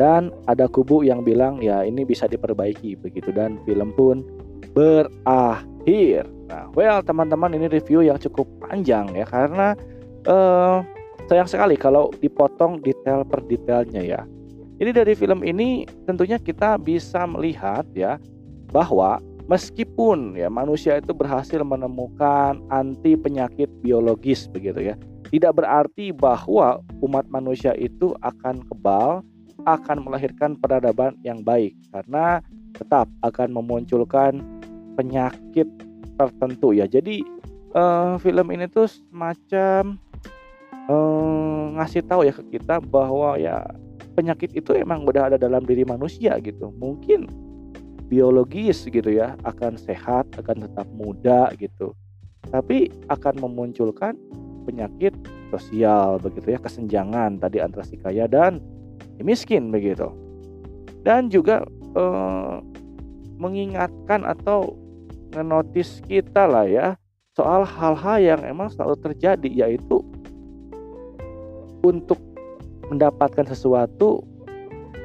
dan 0.01 0.33
ada 0.49 0.65
kubu 0.65 1.05
yang 1.05 1.21
bilang 1.21 1.61
ya 1.61 1.85
ini 1.85 2.09
bisa 2.09 2.25
diperbaiki 2.25 2.97
begitu. 2.97 3.29
Dan 3.29 3.61
film 3.69 3.93
pun 3.93 4.25
berakhir. 4.73 6.25
Nah 6.49 6.73
well 6.73 7.05
teman-teman 7.05 7.53
ini 7.53 7.69
review 7.69 8.01
yang 8.01 8.17
cukup 8.17 8.49
panjang 8.65 9.13
ya 9.13 9.29
karena 9.29 9.77
uh, 10.25 10.81
sayang 11.29 11.53
sekali 11.53 11.77
kalau 11.77 12.09
dipotong 12.25 12.81
detail 12.81 13.29
per 13.29 13.45
detailnya 13.45 14.01
ya. 14.01 14.21
Jadi 14.81 14.91
dari 14.97 15.13
film 15.13 15.45
ini 15.45 15.85
tentunya 16.09 16.41
kita 16.41 16.81
bisa 16.81 17.29
melihat 17.29 17.85
ya 17.93 18.17
bahwa 18.73 19.21
meskipun 19.45 20.41
ya 20.41 20.49
manusia 20.49 20.97
itu 20.97 21.13
berhasil 21.13 21.61
menemukan 21.61 22.65
anti 22.73 23.13
penyakit 23.21 23.69
biologis 23.85 24.49
begitu 24.49 24.95
ya 24.95 24.97
tidak 25.29 25.63
berarti 25.63 26.15
bahwa 26.15 26.81
umat 27.03 27.27
manusia 27.29 27.75
itu 27.79 28.15
akan 28.23 28.63
kebal 28.71 29.27
akan 29.65 30.07
melahirkan 30.07 30.57
peradaban 30.57 31.17
yang 31.25 31.45
baik 31.45 31.77
karena 31.91 32.45
tetap 32.77 33.11
akan 33.25 33.49
memunculkan 33.53 34.41
penyakit 34.95 35.67
tertentu 36.17 36.77
ya. 36.77 36.85
Jadi 36.85 37.25
uh, 37.75 38.21
film 38.21 38.47
ini 38.53 38.69
tuh 38.69 38.89
semacam 38.89 39.97
uh, 40.89 41.65
ngasih 41.81 42.03
tahu 42.05 42.29
ya 42.29 42.33
ke 42.35 42.45
kita 42.59 42.81
bahwa 42.81 43.41
ya 43.41 43.65
penyakit 44.13 44.53
itu 44.53 44.77
emang 44.77 45.07
udah 45.09 45.33
ada 45.33 45.39
dalam 45.41 45.65
diri 45.65 45.85
manusia 45.89 46.37
gitu. 46.43 46.69
Mungkin 46.77 47.31
biologis 48.11 48.85
gitu 48.91 49.07
ya 49.07 49.39
akan 49.47 49.79
sehat 49.79 50.29
akan 50.37 50.67
tetap 50.67 50.87
muda 50.93 51.49
gitu. 51.57 51.95
Tapi 52.51 52.91
akan 53.07 53.35
memunculkan 53.41 54.19
penyakit 54.67 55.15
sosial 55.51 56.23
begitu 56.23 56.55
ya 56.55 56.61
kesenjangan 56.63 57.41
tadi 57.43 57.59
antara 57.59 57.83
si 57.83 57.99
kaya 57.99 58.31
dan 58.31 58.63
miskin 59.25 59.73
begitu 59.73 60.09
dan 61.07 61.33
juga 61.33 61.64
eh, 61.97 62.57
mengingatkan 63.41 64.25
atau 64.29 64.77
ngenotis 65.33 66.03
kita 66.05 66.45
lah 66.45 66.66
ya 66.66 66.87
soal 67.33 67.64
hal-hal 67.64 68.18
yang 68.21 68.41
emang 68.45 68.68
selalu 68.68 68.99
terjadi 69.01 69.49
yaitu 69.66 70.03
untuk 71.81 72.21
mendapatkan 72.93 73.47
sesuatu 73.49 74.21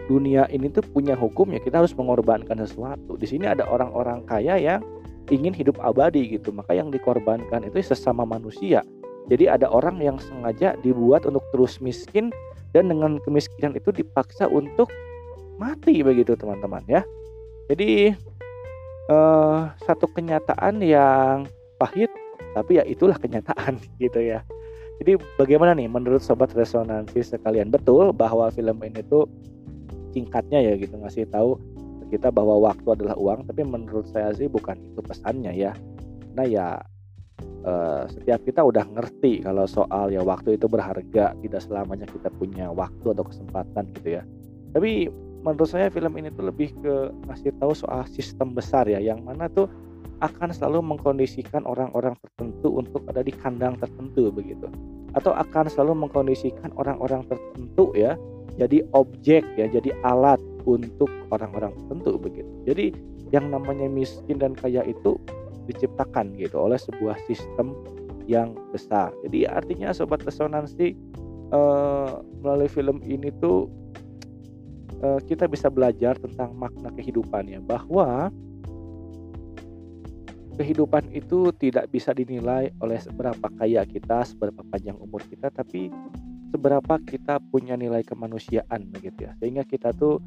dunia 0.05 0.45
ini 0.53 0.69
tuh 0.69 0.85
punya 0.85 1.17
hukum 1.17 1.53
ya 1.53 1.59
kita 1.61 1.81
harus 1.81 1.93
mengorbankan 1.97 2.57
sesuatu. 2.61 3.17
Di 3.17 3.25
sini 3.25 3.49
ada 3.49 3.65
orang-orang 3.65 4.25
kaya 4.25 4.57
yang 4.57 4.81
ingin 5.33 5.53
hidup 5.53 5.81
abadi 5.81 6.37
gitu, 6.37 6.53
maka 6.53 6.77
yang 6.77 6.93
dikorbankan 6.93 7.65
itu 7.65 7.81
sesama 7.81 8.25
manusia. 8.25 8.85
Jadi 9.25 9.49
ada 9.49 9.65
orang 9.73 9.97
yang 9.97 10.21
sengaja 10.21 10.77
dibuat 10.85 11.25
untuk 11.25 11.41
terus 11.49 11.81
miskin 11.81 12.29
dan 12.75 12.91
dengan 12.91 13.23
kemiskinan 13.23 13.71
itu 13.79 13.95
dipaksa 13.95 14.51
untuk 14.51 14.91
mati 15.55 16.03
begitu 16.03 16.35
teman-teman 16.35 16.83
ya. 16.91 17.01
Jadi 17.71 18.11
eh, 19.07 19.59
satu 19.87 20.11
kenyataan 20.11 20.83
yang 20.83 21.47
pahit 21.79 22.11
tapi 22.51 22.79
ya 22.79 22.83
itulah 22.83 23.15
kenyataan 23.15 23.79
gitu 24.03 24.19
ya. 24.19 24.43
Jadi 24.99 25.15
bagaimana 25.39 25.71
nih 25.75 25.87
menurut 25.87 26.19
sobat 26.19 26.51
resonansi 26.51 27.23
sekalian 27.23 27.71
betul 27.71 28.11
bahwa 28.11 28.51
film 28.51 28.79
ini 28.83 28.99
tuh 29.07 29.27
singkatnya 30.15 30.63
ya 30.63 30.79
gitu 30.79 30.95
ngasih 30.95 31.27
tahu 31.27 31.59
kita 32.07 32.31
bahwa 32.31 32.71
waktu 32.71 32.87
adalah 32.95 33.19
uang 33.19 33.43
tapi 33.51 33.67
menurut 33.67 34.07
saya 34.07 34.31
sih 34.31 34.47
bukan 34.47 34.79
itu 34.79 35.03
pesannya 35.03 35.51
ya 35.51 35.75
nah 36.31 36.47
ya 36.47 36.79
eh, 37.41 38.03
setiap 38.09 38.39
kita 38.45 38.61
udah 38.63 38.85
ngerti 38.95 39.43
kalau 39.43 39.65
soal 39.65 40.11
ya 40.11 40.21
waktu 40.21 40.55
itu 40.55 40.65
berharga 40.69 41.35
tidak 41.39 41.61
selamanya 41.63 42.07
kita 42.09 42.29
punya 42.35 42.71
waktu 42.71 43.05
atau 43.11 43.25
kesempatan 43.25 43.91
gitu 43.99 44.21
ya. 44.21 44.23
Tapi 44.75 45.09
menurut 45.45 45.69
saya 45.69 45.93
film 45.93 46.17
ini 46.17 46.33
tuh 46.33 46.49
lebih 46.49 46.73
ke 46.81 47.13
ngasih 47.29 47.53
tahu 47.61 47.71
soal 47.77 48.03
sistem 48.09 48.57
besar 48.57 48.89
ya 48.89 48.97
yang 48.97 49.21
mana 49.21 49.45
tuh 49.47 49.69
akan 50.23 50.49
selalu 50.49 50.95
mengkondisikan 50.95 51.67
orang-orang 51.67 52.15
tertentu 52.23 52.79
untuk 52.79 53.03
ada 53.11 53.21
di 53.21 53.35
kandang 53.35 53.75
tertentu 53.77 54.31
begitu. 54.31 54.67
Atau 55.15 55.31
akan 55.35 55.67
selalu 55.71 56.07
mengkondisikan 56.07 56.71
orang-orang 56.75 57.23
tertentu 57.27 57.91
ya 57.95 58.15
jadi 58.55 58.87
objek 58.95 59.43
ya 59.59 59.67
jadi 59.67 59.91
alat 60.07 60.39
untuk 60.63 61.11
orang-orang 61.29 61.75
tertentu 61.75 62.15
begitu. 62.17 62.51
Jadi 62.65 62.85
yang 63.33 63.51
namanya 63.51 63.85
miskin 63.91 64.39
dan 64.39 64.55
kaya 64.55 64.81
itu 64.87 65.19
diciptakan 65.65 66.37
gitu 66.37 66.61
oleh 66.61 66.77
sebuah 66.77 67.17
sistem 67.25 67.73
yang 68.25 68.57
besar. 68.73 69.13
Jadi 69.25 69.45
artinya 69.45 69.93
sobat 69.93 70.25
resonansi 70.25 70.97
uh, 71.53 72.21
melalui 72.41 72.69
film 72.69 73.01
ini 73.05 73.29
tuh 73.37 73.69
uh, 75.05 75.21
kita 75.25 75.45
bisa 75.45 75.69
belajar 75.69 76.17
tentang 76.17 76.57
makna 76.57 76.89
kehidupan 76.93 77.49
ya 77.49 77.61
bahwa 77.61 78.33
kehidupan 80.55 81.11
itu 81.11 81.51
tidak 81.59 81.91
bisa 81.91 82.15
dinilai 82.15 82.71
oleh 82.79 82.97
seberapa 82.97 83.47
kaya 83.59 83.83
kita, 83.83 84.23
seberapa 84.23 84.63
panjang 84.71 84.95
umur 85.03 85.19
kita, 85.27 85.51
tapi 85.51 85.91
seberapa 86.55 86.95
kita 87.03 87.43
punya 87.51 87.75
nilai 87.75 88.01
kemanusiaan 88.07 88.87
begitu 88.87 89.27
ya. 89.27 89.35
Sehingga 89.43 89.67
kita 89.67 89.91
tuh 89.91 90.23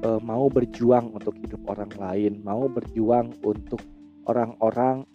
e, 0.00 0.08
mau 0.24 0.48
berjuang 0.48 1.12
untuk 1.12 1.36
hidup 1.36 1.60
orang 1.68 1.92
lain 2.00 2.40
mau 2.40 2.64
berjuang 2.72 3.36
untuk 3.44 3.84
orang-orang 4.26 5.06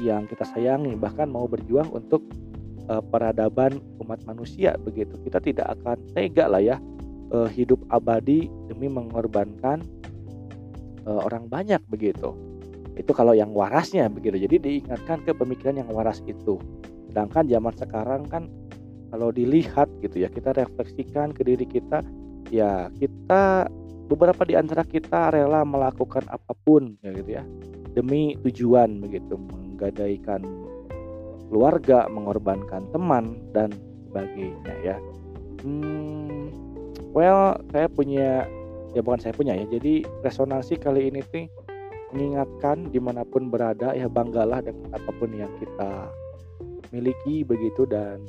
yang 0.00 0.28
kita 0.28 0.44
sayangi 0.44 0.92
bahkan 0.96 1.28
mau 1.28 1.48
berjuang 1.48 1.88
untuk 1.92 2.20
e, 2.88 2.94
peradaban 3.12 3.80
umat 4.04 4.20
manusia 4.28 4.76
begitu. 4.80 5.16
Kita 5.24 5.40
tidak 5.40 5.76
akan 5.80 5.96
tega 6.12 6.48
lah 6.48 6.60
ya 6.60 6.76
e, 7.32 7.48
hidup 7.52 7.80
abadi 7.88 8.48
demi 8.68 8.92
mengorbankan 8.92 9.80
e, 11.04 11.10
orang 11.10 11.48
banyak 11.48 11.80
begitu. 11.88 12.36
Itu 12.96 13.12
kalau 13.12 13.36
yang 13.36 13.52
warasnya 13.52 14.08
begitu. 14.08 14.40
Jadi 14.40 14.56
diingatkan 14.60 15.24
ke 15.24 15.32
pemikiran 15.36 15.80
yang 15.80 15.88
waras 15.92 16.20
itu. 16.24 16.60
Sedangkan 17.12 17.48
zaman 17.48 17.74
sekarang 17.76 18.24
kan 18.28 18.48
kalau 19.12 19.32
dilihat 19.32 19.88
gitu 20.02 20.24
ya 20.24 20.28
kita 20.28 20.52
refleksikan 20.56 21.30
ke 21.32 21.46
diri 21.46 21.64
kita 21.64 22.02
ya 22.50 22.90
kita 22.98 23.70
beberapa 24.06 24.42
di 24.46 24.54
antara 24.54 24.86
kita 24.86 25.34
rela 25.34 25.66
melakukan 25.66 26.22
apa 26.30 26.54
pun 26.62 26.94
ya 27.02 27.10
gitu 27.14 27.30
ya. 27.42 27.44
Demi 27.92 28.38
tujuan 28.46 29.02
begitu. 29.02 29.34
Menggadaikan 29.36 30.42
keluarga 31.50 32.10
mengorbankan 32.10 32.90
teman 32.90 33.38
dan 33.54 33.70
sebagainya 34.08 34.74
ya. 34.82 34.96
Hmm, 35.62 36.50
well 37.12 37.58
saya 37.74 37.90
punya 37.90 38.46
ya 38.94 39.00
bukan 39.02 39.20
saya 39.20 39.34
punya 39.34 39.58
ya. 39.58 39.66
Jadi 39.68 40.06
resonansi 40.22 40.78
kali 40.78 41.10
ini 41.10 41.20
sih 41.34 41.44
mengingatkan 42.14 42.88
di 42.94 43.02
mana 43.02 43.26
pun 43.26 43.50
berada 43.50 43.92
ya 43.92 44.06
banggalah 44.06 44.62
dengan 44.62 44.94
apa 44.94 45.10
pun 45.18 45.30
yang 45.34 45.50
kita 45.58 46.08
miliki 46.94 47.42
begitu. 47.42 47.84
Dan 47.84 48.24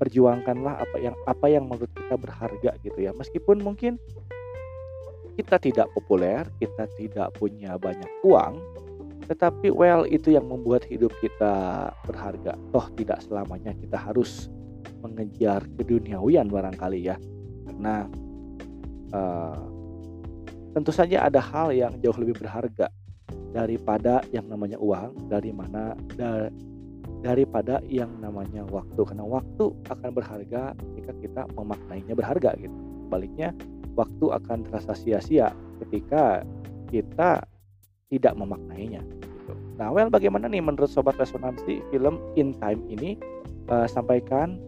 perjuangkanlah 0.00 0.80
apa 0.80 0.96
yang 0.96 1.12
apa 1.28 1.46
yang 1.52 1.68
menurut 1.68 1.92
kita 1.92 2.16
berharga 2.16 2.70
gitu 2.80 2.98
ya. 2.98 3.12
Meskipun 3.12 3.60
mungkin 3.60 4.00
kita 5.40 5.56
tidak 5.56 5.88
populer 5.96 6.44
kita 6.60 6.84
tidak 7.00 7.32
punya 7.40 7.80
banyak 7.80 8.08
uang 8.20 8.60
tetapi 9.30 9.70
well 9.70 10.02
itu 10.10 10.34
yang 10.34 10.50
membuat 10.50 10.82
hidup 10.90 11.14
kita 11.22 11.86
berharga. 12.02 12.58
Toh 12.74 12.86
tidak 12.98 13.22
selamanya 13.22 13.70
kita 13.78 13.94
harus 13.94 14.50
mengejar 15.06 15.62
keduniawian 15.78 16.50
barangkali 16.50 17.06
ya. 17.06 17.14
Karena 17.62 18.10
uh, 19.14 19.62
tentu 20.74 20.90
saja 20.90 21.30
ada 21.30 21.38
hal 21.38 21.70
yang 21.70 21.94
jauh 22.02 22.18
lebih 22.18 22.42
berharga 22.42 22.90
daripada 23.54 24.18
yang 24.34 24.50
namanya 24.50 24.82
uang 24.82 25.30
dari 25.30 25.54
mana 25.54 25.94
daripada 27.22 27.78
yang 27.86 28.10
namanya 28.18 28.66
waktu. 28.66 28.98
Karena 28.98 29.22
waktu 29.22 29.64
akan 29.94 30.10
berharga 30.10 30.74
ketika 30.74 31.12
kita 31.22 31.42
memaknainya 31.54 32.18
berharga 32.18 32.58
gitu. 32.58 32.74
Baliknya 33.06 33.54
waktu 33.98 34.26
akan 34.30 34.66
terasa 34.68 34.92
sia-sia 34.94 35.54
ketika 35.86 36.44
kita 36.90 37.44
tidak 38.10 38.34
memaknainya 38.34 39.02
gitu. 39.02 39.52
nah 39.78 39.90
well 39.94 40.10
bagaimana 40.10 40.50
nih 40.50 40.62
menurut 40.62 40.90
sobat 40.90 41.16
resonansi 41.16 41.80
film 41.94 42.18
In 42.34 42.54
Time 42.58 42.82
ini 42.90 43.16
uh, 43.70 43.86
sampaikan 43.86 44.58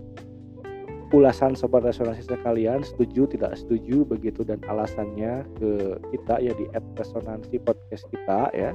ulasan 1.13 1.53
sobat 1.53 1.85
resonansi 1.85 2.25
sekalian 2.25 2.81
setuju 2.81 3.29
tidak 3.29 3.53
setuju 3.61 4.09
begitu 4.09 4.43
dan 4.43 4.59
alasannya 4.65 5.45
ke 5.61 6.01
kita 6.17 6.41
ya 6.41 6.53
di 6.57 6.65
resonansi 6.97 7.61
podcast 7.61 8.09
kita 8.09 8.49
ya 8.57 8.73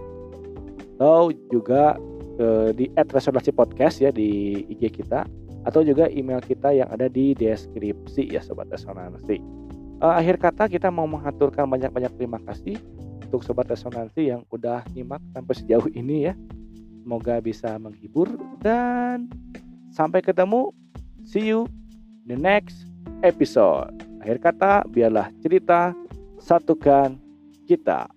atau 0.98 1.30
juga 1.50 1.98
uh, 2.42 2.70
di 2.74 2.90
@resonansi 2.94 3.52
podcast 3.54 4.02
ya 4.02 4.14
di 4.14 4.62
IG 4.70 5.02
kita 5.02 5.26
atau 5.68 5.84
juga 5.84 6.08
email 6.08 6.40
kita 6.40 6.72
yang 6.72 6.88
ada 6.88 7.12
di 7.12 7.36
deskripsi 7.36 8.32
ya 8.32 8.40
sobat 8.40 8.72
resonansi. 8.72 9.67
Uh, 9.98 10.14
akhir 10.14 10.38
kata 10.38 10.70
kita 10.70 10.94
mau 10.94 11.10
mengaturkan 11.10 11.66
banyak-banyak 11.66 12.14
terima 12.22 12.38
kasih 12.46 12.78
untuk 13.28 13.42
sobat 13.42 13.68
resonansi 13.68 14.30
yang 14.30 14.46
udah 14.54 14.86
nyimak 14.94 15.20
sampai 15.34 15.54
sejauh 15.58 15.90
ini 15.92 16.32
ya. 16.32 16.34
Semoga 17.02 17.40
bisa 17.42 17.76
menghibur 17.80 18.30
dan 18.62 19.32
sampai 19.92 20.22
ketemu. 20.22 20.70
See 21.28 21.50
you 21.50 21.68
the 22.30 22.38
next 22.38 22.88
episode. 23.24 23.92
Akhir 24.24 24.44
kata, 24.44 24.84
biarlah 24.88 25.32
cerita 25.40 25.96
satukan 26.40 27.16
kita. 27.68 28.17